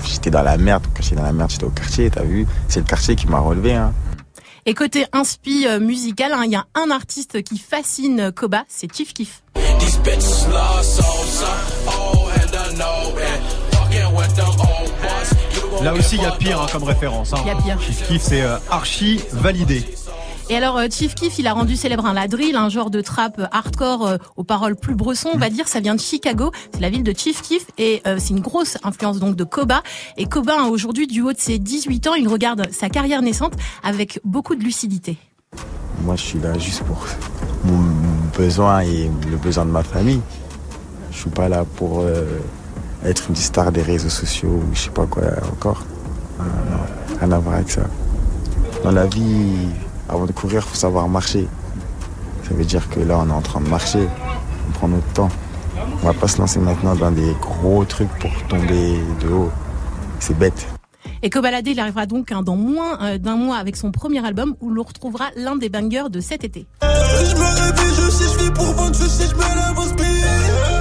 [0.06, 2.48] J'étais dans la merde, quand j'étais dans la merde, j'étais au quartier, t'as vu?
[2.69, 3.76] C'est le quartier qui m'a relevé.
[3.76, 3.93] Hein.
[4.65, 8.63] Et côté inspi euh, musical, hein, il y a un artiste qui fascine euh, Koba,
[8.69, 9.13] c'est Chief.
[9.15, 9.26] You
[15.69, 17.34] gon' Là aussi, il y a pire hein, comme référence.
[17.34, 17.39] Hein.
[17.43, 17.82] Il y a pire.
[17.82, 19.84] Chief Keef, c'est euh, archi validé.
[20.50, 23.02] Et alors euh, Chief Keef, il a rendu célèbre un la drill, un genre de
[23.02, 25.68] trap hardcore euh, aux paroles plus bressons, on va dire.
[25.68, 28.78] Ça vient de Chicago, c'est la ville de Chief Keef et euh, c'est une grosse
[28.84, 29.84] influence donc de Koba.
[30.18, 33.54] Et Koba, aujourd'hui, du haut de ses 18 ans, il regarde sa carrière naissante
[33.84, 35.18] avec beaucoup de lucidité.
[36.04, 37.06] Moi, je suis là juste pour
[37.64, 37.82] mon
[38.38, 40.22] besoin et le besoin de ma famille.
[41.12, 42.04] Je suis pas là pour
[43.06, 45.84] être une star des réseaux sociaux ou je sais pas quoi encore.
[47.20, 47.84] Rien à voir avec ça.
[48.84, 49.70] Dans la vie,
[50.13, 51.47] avant de courir, faut savoir marcher.
[52.47, 54.08] Ça veut dire que là, on est en train de marcher.
[54.67, 55.30] On prend notre temps.
[56.02, 59.49] On va pas se lancer maintenant dans des gros trucs pour tomber de haut.
[60.19, 60.67] C'est bête.
[61.21, 64.56] Et Cobaladé, il arrivera donc hein, dans moins euh, d'un mois avec son premier album
[64.62, 66.67] où l'on retrouvera l'un des bangers de cet été.
[66.82, 70.73] Je me réveille, je sais, je vis pour vendre, je sais, je me lève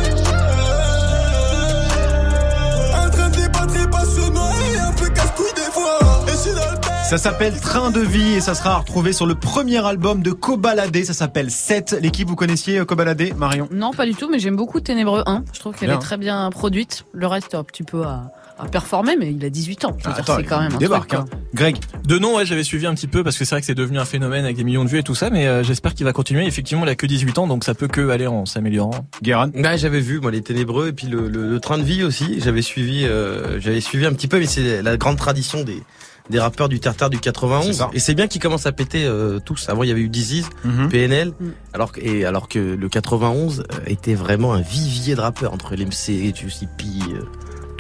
[7.05, 11.05] Ça s'appelle Train de vie et ça sera retrouvé sur le premier album de Cobaladé.
[11.05, 11.99] Ça s'appelle 7.
[12.03, 13.69] L'équipe, vous connaissiez euh, Cobaladé, Marion?
[13.71, 15.45] Non, pas du tout, mais j'aime beaucoup Ténébreux 1.
[15.53, 17.05] Je trouve qu'elle est très bien produite.
[17.13, 19.97] Le reste, un petit peu à, à performer, mais il a 18 ans.
[20.05, 21.37] Ah, c'est quand même un débarque, truc, hein.
[21.55, 23.75] Greg, De nom, ouais, j'avais suivi un petit peu parce que c'est vrai que c'est
[23.77, 26.07] devenu un phénomène avec des millions de vues et tout ça, mais euh, j'espère qu'il
[26.07, 26.47] va continuer.
[26.47, 29.07] Effectivement, il a que 18 ans, donc ça peut que aller en s'améliorant.
[29.23, 29.51] Guérin?
[29.55, 32.41] Ouais, j'avais vu moi les ténébreux et puis le, le- le train de vie aussi.
[32.41, 35.83] J'avais suivi, euh, j'avais suivi un petit peu, mais c'est la grande tradition des
[36.33, 37.73] des rappeurs du terre du C'est 91.
[37.77, 37.91] ça.
[37.93, 39.69] Et c'est bien qu'ils commencent à péter euh, tous.
[39.69, 40.89] Avant, il y avait eu Disease, Mhm.
[40.89, 41.51] PNL, Mm.
[41.75, 45.77] alors que et alors que le 91 euh, était vraiment un vivier de rappeurs entre
[45.77, 47.21] l'MC, JCP, euh,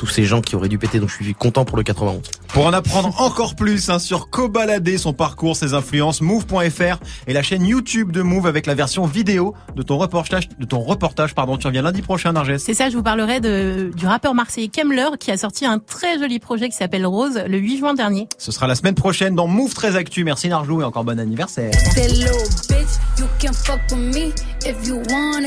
[0.02, 0.98] tous ces gens qui auraient dû péter.
[0.98, 2.22] Donc je suis content pour le 91.
[2.48, 7.40] Pour en apprendre encore plus hein, sur Cobaladé, son parcours, ses influences, move.fr et la
[7.44, 11.56] chaîne YouTube de Move avec la version vidéo de ton reportage, de ton reportage, pardon.
[11.56, 12.56] Tu reviens lundi prochain, Narges.
[12.56, 16.18] C'est ça, je vous parlerai de, du rappeur marseillais Kemler qui a sorti un très
[16.18, 18.26] joli projet qui s'appelle Rose le 8 juin dernier.
[18.38, 20.24] Ce sera la semaine prochaine dans Move 13 Actu.
[20.24, 21.70] Merci Narjou et encore bon anniversaire.
[21.94, 22.26] Little
[22.68, 24.51] bitch, you can fuck with me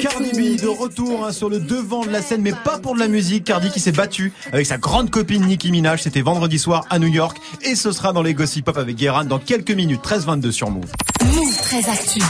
[0.02, 0.32] Cardi.
[0.32, 3.08] B de retour hein, sur le devant de la scène, mais pas pour de la
[3.08, 3.46] musique.
[3.46, 6.02] Cardi qui s'est battue avec sa grande copine Nicki Minaj.
[6.02, 9.24] C'était vendredi soir à New York et ce sera dans les Gossip Pop avec Guérin
[9.24, 10.02] dans quelques minutes.
[10.04, 10.92] 13-22 sur Move.
[11.24, 12.22] Move très actu.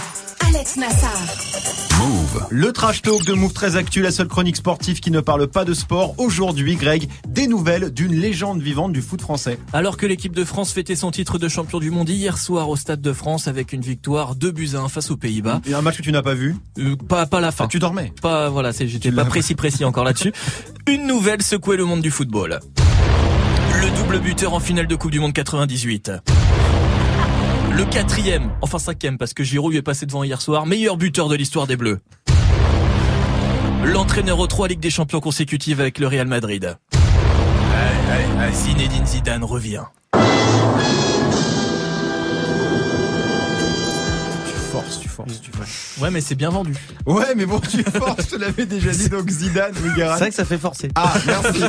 [0.48, 1.85] Alex Nassar.
[2.00, 2.46] Move.
[2.50, 5.64] Le trash talk de Move 13 Actu, la seule chronique sportive qui ne parle pas
[5.66, 6.16] de sport.
[6.18, 9.58] Aujourd'hui, Greg, des nouvelles d'une légende vivante du foot français.
[9.72, 12.76] Alors que l'équipe de France fêtait son titre de champion du monde hier soir au
[12.76, 15.62] Stade de France avec une victoire 2 buts à 1 face aux Pays-Bas.
[15.66, 16.56] Il y a un match que tu n'as pas vu.
[16.80, 17.66] Euh, pas, pas la fin.
[17.66, 18.12] Ah, tu dormais.
[18.22, 20.34] Pas, voilà, c'est, j'étais Tu pas précis précis encore là-dessus.
[20.88, 22.60] Une nouvelle secouait le monde du football.
[23.82, 26.12] Le double buteur en finale de Coupe du Monde 98.
[27.76, 31.28] Le quatrième, enfin cinquième, parce que Giroud lui est passé devant hier soir, meilleur buteur
[31.28, 32.00] de l'histoire des Bleus.
[33.84, 36.78] L'entraîneur aux trois Ligues des Champions consécutives avec le Real Madrid.
[38.54, 39.84] Zinedine Zidane revient.
[44.86, 45.98] Forces, tu forces, tu forces.
[46.00, 46.74] Ouais, mais c'est bien vendu.
[47.06, 49.74] Ouais, mais bon, tu forces, je te l'avais déjà dit, donc Zidane.
[49.96, 50.90] C'est vrai que ça fait forcer.
[50.96, 51.60] Ah, merci.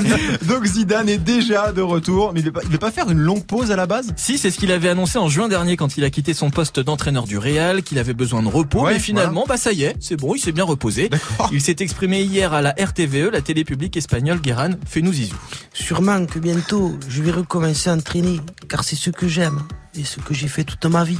[0.46, 3.44] donc Zidane est déjà de retour, mais il ne va, pas- pas faire une longue
[3.44, 4.12] pause à la base?
[4.16, 6.80] Si, c'est ce qu'il avait annoncé en juin dernier quand il a quitté son poste
[6.80, 9.96] d'entraîneur du Real, qu'il avait besoin de repos, Ouais, mais finalement, bah ça y est,
[10.00, 11.08] c'est bon, il s'est bien reposé.
[11.08, 11.50] D'accord.
[11.52, 15.36] Il s'est exprimé hier à la RTVE, la télé publique espagnole, Guéran, fais-nous zizou.
[15.72, 19.62] Sûrement que bientôt je vais recommencer à entraîner, car c'est ce que j'aime
[19.98, 21.18] et ce que j'ai fait toute ma vie.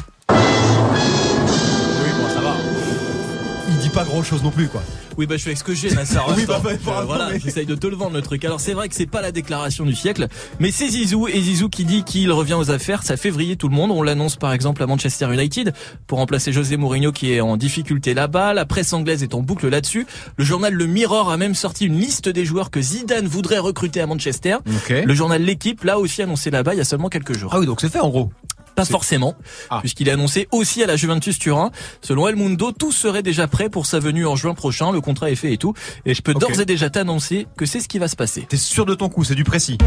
[3.97, 4.83] Pas grand chose non plus, quoi.
[5.17, 6.29] Oui, bah je fais ce que j'ai, Nassar.
[6.37, 8.45] Oui, bah, bah, pardon, voilà, mais- j'essaye de te le vendre le truc.
[8.45, 10.29] Alors c'est vrai que c'est pas la déclaration du siècle,
[10.61, 13.71] mais c'est Zizou et Zizou qui dit qu'il revient aux affaires, ça fait vriller tout
[13.71, 13.91] le monde.
[13.91, 15.73] On l'annonce par exemple à Manchester United
[16.07, 18.53] pour remplacer José Mourinho qui est en difficulté là-bas.
[18.53, 20.07] La presse anglaise est en boucle là-dessus.
[20.37, 24.03] Le journal Le Mirror a même sorti une liste des joueurs que Zidane voudrait recruter
[24.03, 24.57] à Manchester.
[24.91, 27.53] Le journal L'équipe l'a aussi annoncé là-bas il y a seulement quelques jours.
[27.55, 28.31] Ah oui, donc c'est fait en gros.
[28.77, 29.35] Pas forcément,
[29.71, 29.79] Ah.
[29.81, 31.71] puisqu'il est annoncé aussi à la Juventus Turin.
[32.03, 34.93] Selon El Mundo, tout serait déjà prêt pour sa venue en juin prochain.
[34.93, 35.73] Le contrat est fait et tout.
[36.05, 38.43] Et je peux d'ores et déjà t'annoncer que c'est ce qui va se passer.
[38.49, 39.79] T'es sûr de ton coup, c'est du précis.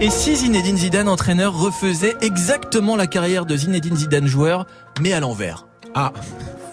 [0.00, 4.66] Et si Zinedine Zidane, entraîneur, refaisait exactement la carrière de Zinedine Zidane, joueur,
[5.00, 5.66] mais à l'envers?
[5.94, 6.12] Ah.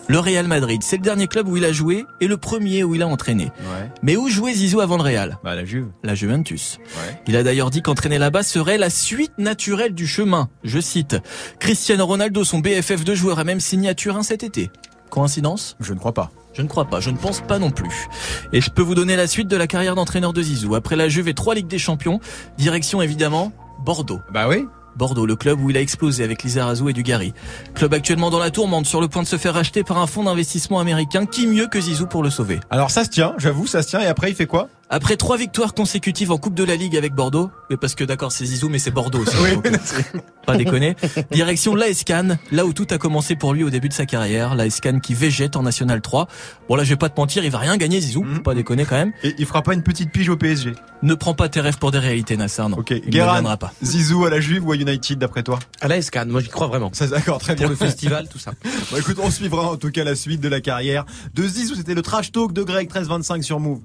[0.10, 2.96] Le Real Madrid, c'est le dernier club où il a joué et le premier où
[2.96, 3.44] il a entraîné.
[3.44, 3.92] Ouais.
[4.02, 5.38] Mais où jouait Zizou avant le Real?
[5.44, 5.86] Bah la Juve.
[6.04, 6.80] La Juventus.
[6.98, 7.22] Ouais.
[7.28, 10.50] Il a d'ailleurs dit qu'entraîner là-bas serait la suite naturelle du chemin.
[10.64, 11.18] Je cite.
[11.60, 14.72] Cristiano Ronaldo, son BFF de joueur, a même signé à Turin cet été.
[15.12, 15.78] Coïncidence?
[15.80, 16.32] Je ne crois pas.
[16.54, 18.08] Je ne crois pas, je ne pense pas non plus.
[18.52, 20.74] Et je peux vous donner la suite de la carrière d'entraîneur de Zizou.
[20.74, 22.20] Après la Juve et trois Ligues des Champions,
[22.58, 23.52] direction évidemment
[23.86, 24.22] Bordeaux.
[24.34, 24.66] Bah oui.
[24.96, 27.34] Bordeaux, le club où il a explosé avec Lizarazu et Dugarry.
[27.74, 30.24] Club actuellement dans la tourmente, sur le point de se faire racheter par un fonds
[30.24, 31.26] d'investissement américain.
[31.26, 32.60] Qui mieux que Zizou pour le sauver?
[32.70, 34.02] Alors ça se tient, j'avoue, ça se tient.
[34.02, 34.70] Et après, il fait quoi?
[34.92, 38.32] Après trois victoires consécutives en Coupe de la Ligue avec Bordeaux, mais parce que d'accord
[38.32, 39.36] c'est Zizou mais c'est Bordeaux aussi.
[39.44, 39.72] Oui,
[40.48, 40.96] pas déconner.
[41.32, 44.56] Direction l'AS Cannes, là où tout a commencé pour lui au début de sa carrière,
[44.56, 46.28] l'AS Cannes qui végète en National 3.
[46.68, 48.42] Bon là je vais pas te mentir, il va rien gagner Zizou, Mhm.
[48.42, 49.12] pas déconner quand même.
[49.24, 50.74] Et il fera pas une petite pige au PSG.
[51.04, 52.78] Ne prends pas tes rêves pour des réalités Nassar, non.
[52.80, 53.72] Ok, Il ne Guérin, viendra pas.
[53.84, 55.60] Zizou à la Juve ou à United d'après toi?
[55.82, 56.90] À la SCAN, moi j'y crois vraiment.
[56.94, 57.68] Ça d'accord, très bien.
[57.68, 58.54] Pour le festival, tout ça.
[58.92, 61.76] Bon, écoute, on suivra en tout cas la suite de la carrière de Zizou.
[61.76, 63.82] C'était le trash talk de Greg 1325 sur Move.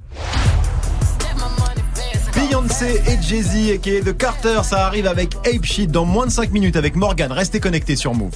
[2.64, 6.26] Beyoncé et Jay-Z et qui est de Carter, ça arrive avec Ape Shit dans moins
[6.26, 7.30] de 5 minutes avec Morgan.
[7.30, 8.32] Restez connectés sur Move.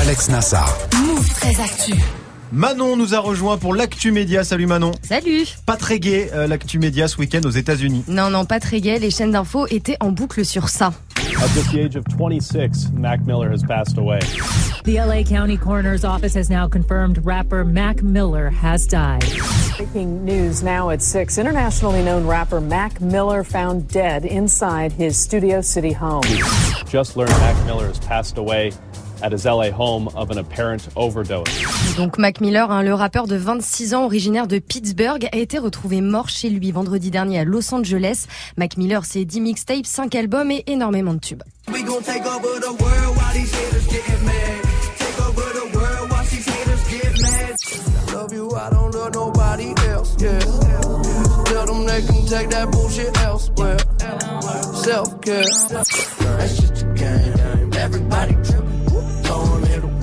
[0.00, 0.76] Alex Nassar.
[1.06, 1.94] Move très actu.
[2.52, 4.44] Manon nous a rejoint pour l'actu média.
[4.44, 4.92] Salut Manon.
[5.02, 8.04] Salut Pas très gay euh, l'actu média ce week-end aux États-Unis.
[8.08, 8.98] Non, non, pas très gai.
[8.98, 10.92] Les chaînes d'infos étaient en boucle sur ça.
[11.36, 14.20] At just the age of 26, Mac Miller has passed away.
[14.84, 19.24] The LA County Coroner's Office has now confirmed rapper Mac Miller has died.
[19.76, 21.38] Breaking news now at 6.
[21.38, 26.22] Internationally known rapper Mac Miller found dead inside his Studio City home.
[26.86, 28.72] Just learned Mac Miller has passed away
[29.22, 31.44] at his LA home of an apparent overdose.
[31.96, 36.00] Donc Mac Miller, hein, le rappeur de 26 ans originaire de Pittsburgh, a été retrouvé
[36.00, 38.26] mort chez lui vendredi dernier à Los Angeles.
[38.56, 41.42] Mac Miller, c'est 10 mixtapes, 5 albums et énormément de tubes.
[41.72, 44.62] We gon' take over the world while these haters getting mad.
[44.98, 47.56] Take over the world while these haters get mad.
[48.08, 50.38] I love you, I don't love nobody else, yeah.
[51.46, 53.78] Tell them they can take that bullshit elsewhere.
[54.84, 57.53] Self care, that's just a game.
[57.84, 58.86] everybody tripping.
[59.24, 59.93] Don't let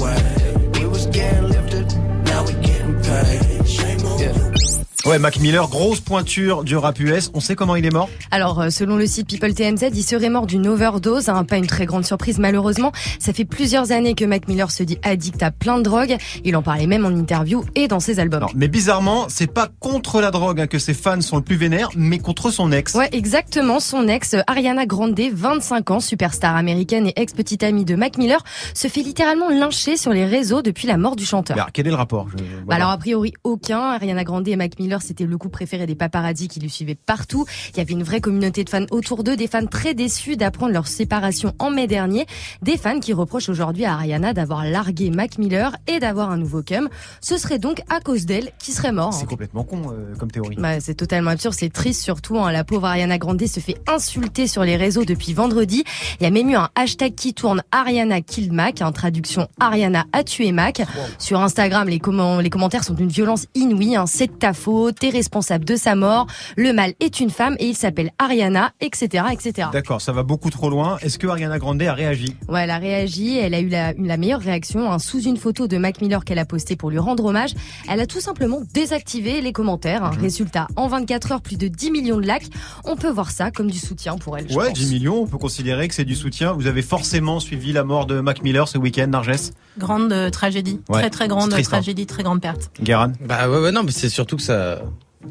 [5.11, 7.31] Ouais, Mac Miller, grosse pointure du rap US.
[7.33, 10.29] On sait comment il est mort Alors, euh, selon le site People TMZ, il serait
[10.29, 11.27] mort d'une overdose.
[11.27, 12.93] Hein, pas une très grande surprise, malheureusement.
[13.19, 16.15] Ça fait plusieurs années que Mac Miller se dit addict à plein de drogues.
[16.45, 18.39] Il en parlait même en interview et dans ses albums.
[18.39, 21.57] Non, mais bizarrement, c'est pas contre la drogue hein, que ses fans sont le plus
[21.57, 22.93] vénères, mais contre son ex.
[22.93, 23.81] Ouais, exactement.
[23.81, 28.41] Son ex, Ariana Grande, 25 ans, superstar américaine et ex-petite amie de Mac Miller,
[28.73, 31.57] se fait littéralement lyncher sur les réseaux depuis la mort du chanteur.
[31.57, 32.27] Mais alors, quel est le rapport?
[32.29, 33.79] Je- Bah alors a priori aucun.
[33.91, 37.45] Ariana Grande et Mac Miller, c'était le coup préféré des paparazzis qui lui suivaient partout.
[37.73, 40.73] Il y avait une vraie communauté de fans autour d'eux, des fans très déçus d'apprendre
[40.73, 42.25] leur séparation en mai dernier,
[42.61, 46.61] des fans qui reprochent aujourd'hui à Ariana d'avoir largué Mac Miller et d'avoir un nouveau
[46.63, 46.89] cum.
[47.21, 49.13] Ce serait donc à cause d'elle qui serait mort.
[49.13, 50.55] C'est complètement con euh, comme théorie.
[50.57, 52.37] Bah, c'est totalement absurde, c'est triste surtout.
[52.39, 52.51] Hein.
[52.51, 55.83] La pauvre Ariana Grande se fait insulter sur les réseaux depuis vendredi.
[56.19, 60.05] Il y a même eu un hashtag qui tourne Ariana killed Mac, en traduction Ariana
[60.13, 60.81] a tué Mac.
[61.17, 63.95] Sur Instagram, les, comment- les commentaires sont d'une violence inouïe.
[63.95, 64.05] Hein.
[64.05, 66.25] C'est de ta faute, t'es responsable de sa mort,
[66.57, 69.67] le mal est une femme et il s'appelle Ariana, etc., etc.
[69.71, 70.97] D'accord, ça va beaucoup trop loin.
[71.03, 72.35] Est-ce que Ariana Grande a réagi?
[72.49, 75.67] Ouais, elle a réagi, elle a eu la, la meilleure réaction hein, sous une photo
[75.67, 77.51] de Mac Miller qu'elle a postée pour lui rendre hommage.
[77.87, 80.03] Elle a tout simplement désactivé les commentaires.
[80.05, 80.11] hein.
[80.19, 82.51] Résultat, en 24 heures, plus de 10 millions de likes.
[82.85, 84.49] On peut voir ça comme du soutien pour elle.
[84.49, 84.77] je Ouais, pense.
[84.79, 86.53] 10 millions, on peut considérer que c'est du soutien.
[86.53, 89.31] Vous avez forcément suivi la mort de Mac Miller ce week-end, Narges
[89.77, 90.79] Grande euh, tragédie.
[90.89, 91.61] Ouais, Très très grande hein.
[91.61, 92.69] tragédie, très grande perte.
[92.81, 94.70] Guéran Bah ouais, ouais, non, mais c'est surtout que ça,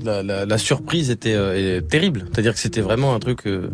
[0.04, 2.26] la, la, la surprise était euh, terrible.
[2.32, 3.46] C'est-à-dire que c'était vraiment un truc.
[3.46, 3.70] euh,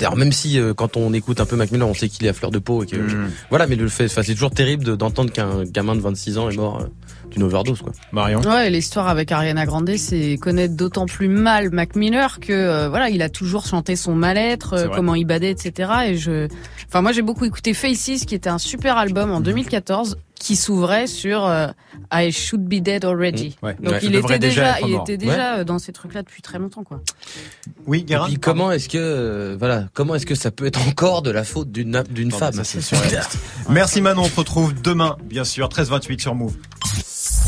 [0.00, 2.30] Alors même si euh, quand on écoute un peu Mac Miller, on sait qu'il est
[2.30, 3.30] à fleur de peau et que Mm.
[3.50, 6.56] voilà, mais le fait, c'est toujours terrible de- d'entendre qu'un gamin de 26 ans est
[6.56, 6.86] mort euh,
[7.30, 7.92] d'une overdose quoi.
[8.12, 8.40] Marion?
[8.40, 13.10] Ouais, l'histoire avec Ariana Grande, c'est connaître d'autant plus mal Mac Miller que euh, voilà,
[13.10, 15.90] il a toujours chanté son mal-être, euh, comment il badait, etc.
[16.08, 16.48] Et je,
[16.88, 19.34] enfin moi j'ai beaucoup écouté Faces, qui était un super album Mhm.
[19.36, 21.68] en 2014, qui s'ouvrait sur euh,
[22.12, 23.56] I Should Be Dead Already.
[23.62, 23.74] Ouais.
[23.80, 27.00] Donc Ouais, il était déjà il était déjà dans ces trucs-là depuis très longtemps quoi.
[27.86, 30.86] Oui, Et Guérin puis comment est-ce que euh, voilà, comment est-ce que ça peut être
[30.88, 32.96] encore de la faute d'une d'une femme ça.
[33.70, 36.54] Merci Manon, on se retrouve demain, bien sûr, 13-28 sur Move.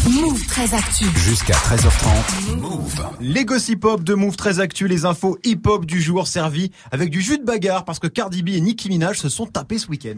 [0.09, 1.05] Move très actu.
[1.19, 2.57] Jusqu'à 13h30.
[2.57, 3.07] Move.
[3.21, 7.11] Les gossip hop de Move très actu, les infos hip hop du jour servis avec
[7.11, 9.89] du jus de bagarre parce que Cardi B et Nicki Minaj se sont tapés ce
[9.89, 10.17] week-end.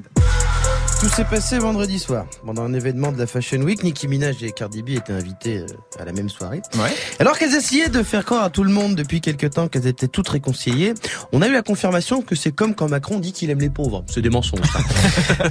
[1.01, 2.27] Tout s'est passé vendredi soir.
[2.45, 5.67] Pendant un événement de la Fashion Week, Nicki Minaj et Cardi B étaient invités euh,
[5.99, 6.61] à la même soirée.
[6.75, 6.93] Ouais.
[7.19, 10.09] Alors qu'elles essayaient de faire croire à tout le monde depuis quelque temps qu'elles étaient
[10.09, 10.93] toutes réconciliées,
[11.33, 14.05] on a eu la confirmation que c'est comme quand Macron dit qu'il aime les pauvres.
[14.09, 14.61] C'est des mensonges.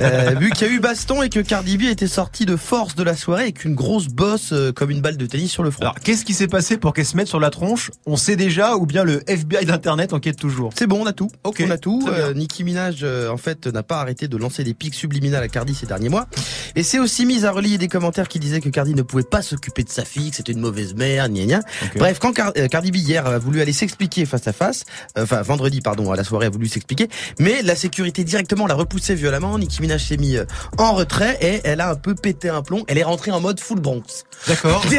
[0.01, 2.95] Euh, vu qu'il y a eu baston et que Cardi B était sortie de force
[2.95, 5.71] de la soirée avec une grosse bosse euh, comme une balle de tennis sur le
[5.71, 5.81] front.
[5.81, 7.91] Alors, qu'est-ce qui s'est passé pour qu'elles se mettent sur la tronche?
[8.05, 10.71] On sait déjà ou bien le FBI d'internet enquête toujours?
[10.75, 11.29] C'est bon, on a tout.
[11.43, 12.07] Ok, on a tout.
[12.07, 15.75] Euh, Nicki Minaj, en fait, n'a pas arrêté de lancer des pics subliminales à Cardi
[15.75, 16.27] ces derniers mois.
[16.75, 19.41] Et c'est aussi mise à relayer des commentaires qui disaient que Cardi ne pouvait pas
[19.41, 21.59] s'occuper de sa fille, que c'était une mauvaise mère, gna gna.
[21.95, 24.83] Bref, quand Car- euh, Cardi B hier a voulu aller s'expliquer face à face,
[25.17, 27.07] euh, enfin vendredi pardon, à la soirée a voulu s'expliquer,
[27.39, 29.57] mais la sécurité directement l'a repoussé violemment.
[29.57, 30.45] Nicki Minaj s'est mis euh,
[30.77, 32.83] en retrait et elle a un peu pété un plomb.
[32.87, 34.25] Elle est rentrée en mode full Bronx.
[34.47, 34.83] D'accord.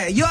[0.00, 0.24] Hey, yo,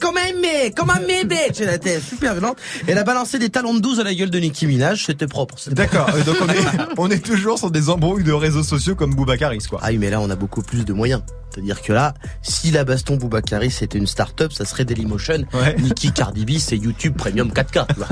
[0.00, 1.60] come on me, come on me, bitch.
[1.60, 2.58] Elle était super violente.
[2.86, 5.04] Elle a balancé des talons de 12 à la gueule de Nicki Minaj.
[5.06, 5.56] C'était propre.
[5.58, 6.06] c'était D'accord.
[6.26, 6.58] Donc on est,
[6.98, 9.80] on est toujours sur des embrouilles de réseaux sociaux comme Boubacaris, quoi.
[9.82, 11.22] Ah oui, mais là, on a beaucoup plus de moyens.
[11.54, 15.44] C'est-à-dire que là, si la baston Boubacaris c'était une start-up, ça serait Dailymotion.
[15.78, 17.86] Nikki Cardi B, c'est YouTube Premium 4K.
[17.86, 18.08] tu vois.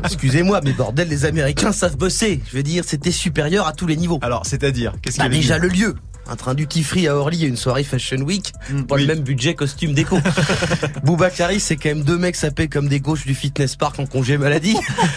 [0.04, 2.40] Excusez-moi, mais bordel, les Américains savent bosser.
[2.50, 4.18] Je veux dire, c'était supérieur à tous les niveaux.
[4.22, 5.94] Alors, c'est-à-dire, qu'est-ce qu'il bah, y avait déjà le lieu.
[6.28, 9.20] Un train duty free à Orly et une soirée Fashion Week Mm, pour le même
[9.20, 10.18] budget costume déco.
[11.04, 14.36] Boubacaris, c'est quand même deux mecs sapés comme des gauches du fitness park en congé
[14.36, 14.76] maladie.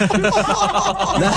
[1.20, 1.32] Là,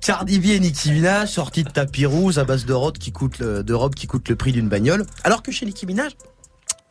[0.00, 3.38] Cardi B et Nicki Minaj sortis de tapis rouge à base de robes qui coûtent
[3.38, 5.06] le, de robes qui coûtent le prix d'une bagnole.
[5.24, 6.12] Alors que chez Nicki Minaj,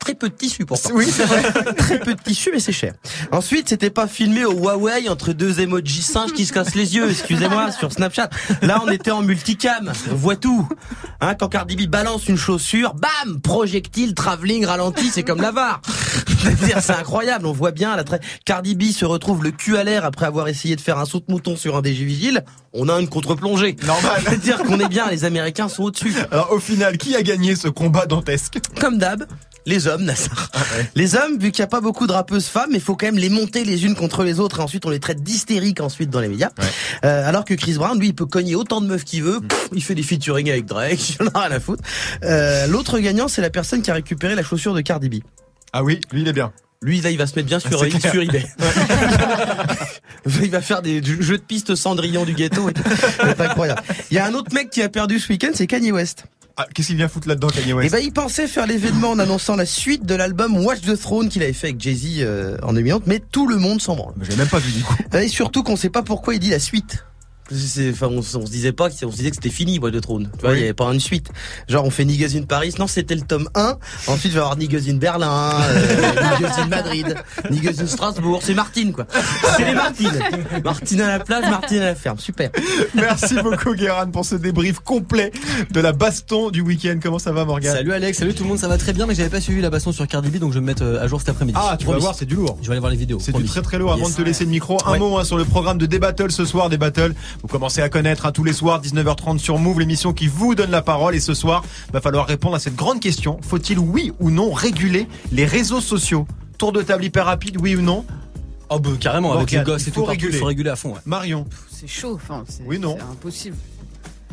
[0.06, 0.90] très peu de tissu pourtant.
[0.94, 1.42] Oui, c'est vrai.
[1.78, 2.94] très peu de tissu, mais c'est cher.
[3.32, 7.10] Ensuite, c'était pas filmé au Huawei entre deux emojis singes qui se cassent les yeux,
[7.10, 8.30] excusez-moi, sur Snapchat.
[8.62, 9.92] Là, on était en multicam.
[10.12, 10.68] On voit tout.
[11.20, 15.80] Hein, quand Cardi B balance une chaussure, bam, projectile, travelling, ralenti, c'est comme la VAR.
[16.38, 17.44] C'est-à-dire, c'est incroyable.
[17.46, 20.46] On voit bien la tra- Cardi B se retrouve le cul à l'air après avoir
[20.46, 22.44] essayé de faire un saut de mouton sur un DG vigile.
[22.72, 23.74] On a une contre-plongée.
[23.84, 24.22] Normal.
[24.24, 26.14] C'est-à-dire qu'on est bien, les Américains sont au-dessus.
[26.30, 28.58] Alors au final, qui a gagné ce combat dantesque?
[28.78, 29.26] Comme d'hab,
[29.66, 30.50] les hommes, Nassar.
[30.94, 33.18] Les hommes, vu qu'il n'y a pas beaucoup de rappeuses femmes, il faut quand même
[33.18, 36.20] les monter les unes contre les autres et ensuite on les traite d'hystériques ensuite dans
[36.20, 36.50] les médias.
[37.04, 39.40] Euh, alors que Chris Brown, lui, il peut cogner autant de meufs qu'il veut.
[39.40, 41.82] Pff, il fait des featuring avec Drake, il en a rien à foutre.
[42.24, 45.14] Euh, L'autre gagnant, c'est la personne qui a récupéré la chaussure de Cardi B.
[45.72, 46.52] Ah oui, lui il est bien.
[46.82, 48.12] Lui, là, il va se mettre bien sur, C'est clair.
[48.12, 48.46] sur eBay.
[50.42, 52.68] il va faire des jeux de piste Cendrillon du ghetto.
[53.18, 53.82] C'est incroyable.
[54.10, 56.26] Il y a un autre mec qui a perdu ce week-end, c'est Kanye West.
[56.58, 59.56] Ah, qu'est-ce qu'il vient foutre là-dedans, Kanye West ben, il pensait faire l'événement en annonçant
[59.56, 63.02] la suite de l'album Watch the Throne qu'il avait fait avec Jay-Z euh, en 2011,
[63.04, 64.14] mais tout le monde s'en branle.
[64.22, 64.96] Je l'ai même pas vu du coup.
[65.12, 67.04] Et surtout qu'on sait pas pourquoi il dit la suite.
[67.50, 69.94] C'est- Enfin, on, on se disait pas, que- on se disait que c'était fini, Watch
[69.94, 70.28] the Throne.
[70.38, 71.28] Tu vois, il y avait pas une suite.
[71.68, 72.74] Genre, on fait Niggas in Paris.
[72.78, 73.76] Non, c'était le tome 1.
[74.08, 77.14] Ensuite, il va y avoir Niggas in Berlin, euh, Niggas in Madrid,
[77.50, 78.40] Niggas in Strasbourg.
[78.42, 79.06] C'est Martine, quoi.
[79.56, 80.18] C'est les Martines.
[80.64, 82.18] Martine à la plage, Martine à la ferme.
[82.18, 82.50] Super.
[82.94, 85.30] Merci beaucoup, Guérin, pour ce débrief complet
[85.70, 86.98] de la baston du week-end.
[87.02, 87.74] Comment ça va, Morgane?
[87.76, 89.70] Salut Alex, salut tout le monde, ça va très bien, mais j'avais pas suivi la
[89.70, 91.56] baston sur Cardi B, donc je vais me mettre euh, à jour cet après-midi.
[91.60, 92.58] Ah, tu vas voir, c'est du lourd.
[92.60, 93.18] Je vais aller voir les vidéos.
[93.20, 93.92] C'est du très très lourd.
[93.92, 94.12] Avant Yes.
[94.16, 94.98] de te laisser le micro, un Ouais.
[94.98, 96.68] mot hein, sur le programme de Débattle ce soir.
[96.68, 100.54] Débattle, vous commencez à connaître à tous les soirs, 19h30 sur Move, l'émission qui vous
[100.54, 101.14] donne la parole.
[101.14, 103.38] Et ce soir, va falloir répondre à cette grande question.
[103.42, 106.26] Faut-il, oui ou non, réguler les réseaux sociaux?
[106.58, 108.04] Tour de table hyper rapide, oui ou non?
[108.68, 110.38] Oh bah carrément, avec les gosses il et faut tout, partout, il réguler.
[110.38, 110.92] faut réguler à fond.
[110.94, 111.00] Ouais.
[111.06, 112.96] Marion C'est chaud, enfin, c'est Oui, non.
[112.98, 113.56] c'est impossible.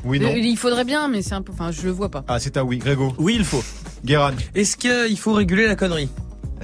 [0.05, 0.33] Oui, non.
[0.35, 2.23] Il faudrait bien, mais c'est un peu, enfin, je le vois pas.
[2.27, 2.77] Ah, c'est à oui.
[2.79, 3.63] Grégo Oui, il faut.
[4.03, 6.09] Guéran Est-ce qu'il faut réguler la connerie?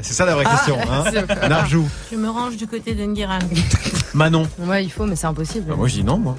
[0.02, 0.78] C'est ça la vraie question.
[0.90, 1.04] Hein
[1.48, 3.40] Narjou Je me range du côté de Nguiran.
[4.14, 5.66] Manon Ouais, il faut, mais c'est impossible.
[5.70, 6.36] Bah, Moi, je dis non, moi.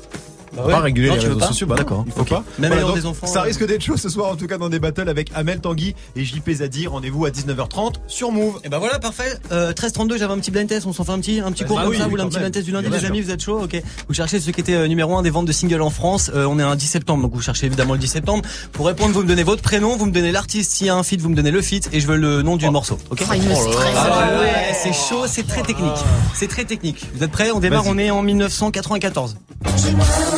[0.57, 2.05] Bah Pas réguler Non, les réseaux sociaux, bah D'accord.
[2.07, 2.29] il faut Ok.
[2.31, 2.45] pas.
[2.59, 3.27] Même Voilà, donc, des enfants.
[3.27, 5.61] Ça euh, risque d'être chaud ce soir, en tout cas dans des battles avec Amel
[5.61, 6.87] Tanguy et JP Zadi.
[6.87, 8.61] Rendez-vous à 19h30 sur Move.
[8.65, 9.39] Et bah voilà, parfait.
[9.53, 11.69] Euh, 13-32, j'avais un petit blind test, on s'en fait un petit, un petit Bah,
[11.69, 13.05] cours bah comme oui, ça, oui, vous voulez un petit blind test du lundi, les
[13.05, 13.81] amis, vous êtes chaud, ok.
[14.09, 16.47] Vous cherchez ce qui était euh, numéro 1 des ventes de singles en France, Euh,
[16.47, 18.43] on est un 10 septembre, donc vous cherchez évidemment le 10 septembre.
[18.73, 21.03] Pour répondre, vous me donnez votre prénom, vous me donnez l'artiste, s'il y a un
[21.03, 23.25] feat, vous me donnez le feat, et je veux le nom du morceau, ok Oh.
[23.33, 25.93] Ah ouais, ouais, c'est chaud, c'est très technique.
[26.35, 27.07] C'est très technique.
[27.15, 27.51] Vous êtes prêts?
[27.53, 29.37] On démarre, on est en 1994.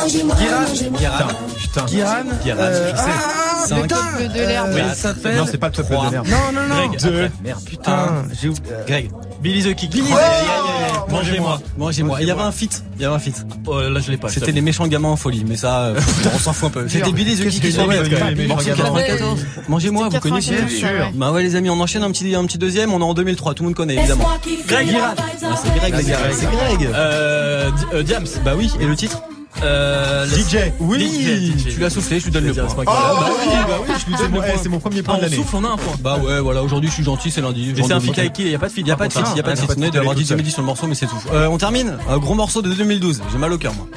[0.07, 1.85] Guiran Putain.
[1.85, 3.03] Guiran Guiran, euh, je sais.
[3.07, 4.69] ah, C'est un putain, peuple de l'herbe.
[4.73, 4.81] Oui.
[4.89, 5.37] ça s'appelle...
[5.37, 6.27] Non, c'est pas le peuple de l'herbe.
[6.27, 6.87] Non, non, non.
[6.91, 7.31] Greg.
[7.43, 7.63] Merde.
[7.65, 8.73] Putain, j'ai oublié.
[8.73, 9.11] euh, Greg.
[9.41, 9.91] Billy the Kick.
[9.91, 11.11] Billy the Oh.
[11.11, 11.59] Mangez-moi.
[11.77, 12.17] Mangez-moi.
[12.21, 12.83] Il y avait un feat.
[12.95, 13.45] Il y avait un feat.
[13.67, 14.29] Oh, là, je l'ai pas.
[14.29, 15.99] C'était les méchants gamins en folie, mais ça, euh,
[16.33, 16.87] on s'en fout un peu.
[16.89, 17.97] C'était Billy the Kick que qui c'est saurait.
[17.99, 19.45] que les méchants Morceau gamins 94.
[19.67, 20.87] Mangez-moi, vous connaissez 94, sûr.
[20.87, 21.11] ouais.
[21.15, 23.53] Bah ouais les amis, on enchaîne un petit, un petit deuxième, on est en 2003,
[23.53, 24.27] tout le monde connaît évidemment.
[24.67, 25.15] Greg Girard.
[25.17, 26.89] Ah, c'est Greg, les gars, c'est Greg.
[26.93, 27.71] Euh,
[28.03, 28.27] Diams.
[28.45, 29.21] Bah oui, et le titre?
[29.63, 30.71] Euh, DJ.
[30.79, 31.73] Oui, DJ, DJ.
[31.75, 32.65] tu l'as soufflé, je lui donne le point.
[32.69, 32.93] Oh, bah
[33.39, 34.59] oui, bah oui, je lui C'est donne mon le- point.
[34.61, 35.35] C'est mon premier Ah, point de on l'année.
[35.37, 35.93] souffle, on a un point.
[36.01, 37.73] Bah ouais, voilà, aujourd'hui je suis gentil, c'est lundi.
[37.77, 38.83] Et c'est un feat avec qui Il y a pas de feat.
[38.85, 39.73] Il y a pas de feat, il y a pas de feat.
[39.77, 41.15] On est d'avoir sur le morceau, mais c'est tout.
[41.33, 41.97] Euh, on termine.
[42.09, 43.21] Un gros morceau de 2012.
[43.31, 43.87] J'ai mal au cœur, moi.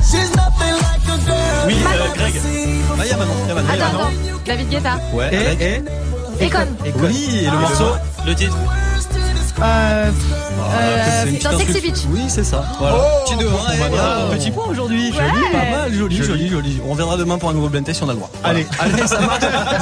[1.66, 2.34] Oui, euh, Greg.
[2.98, 3.68] Ah, y'a Manon, y'a Manon.
[3.70, 4.10] Attends.
[4.46, 5.00] David Guetta.
[5.12, 5.60] Ouais, Et, avec-
[6.40, 6.66] et, Econ.
[7.02, 7.92] Oui, et le morceau,
[8.26, 8.56] le titre.
[9.62, 10.10] Euh,
[10.58, 12.04] Ah, euh, petite Sexy Beach.
[12.10, 12.64] Oui, c'est ça.
[12.78, 12.96] Voilà.
[13.24, 14.26] Petit deux, hein, voilà.
[14.32, 15.12] Petit point aujourd'hui.
[15.12, 16.80] Joli, pas mal, joli, joli, joli.
[16.86, 18.30] On reviendra demain pour un nouveau blind test si on a le droit.
[18.44, 18.66] Allez.
[18.78, 19.40] Allez, ça marche.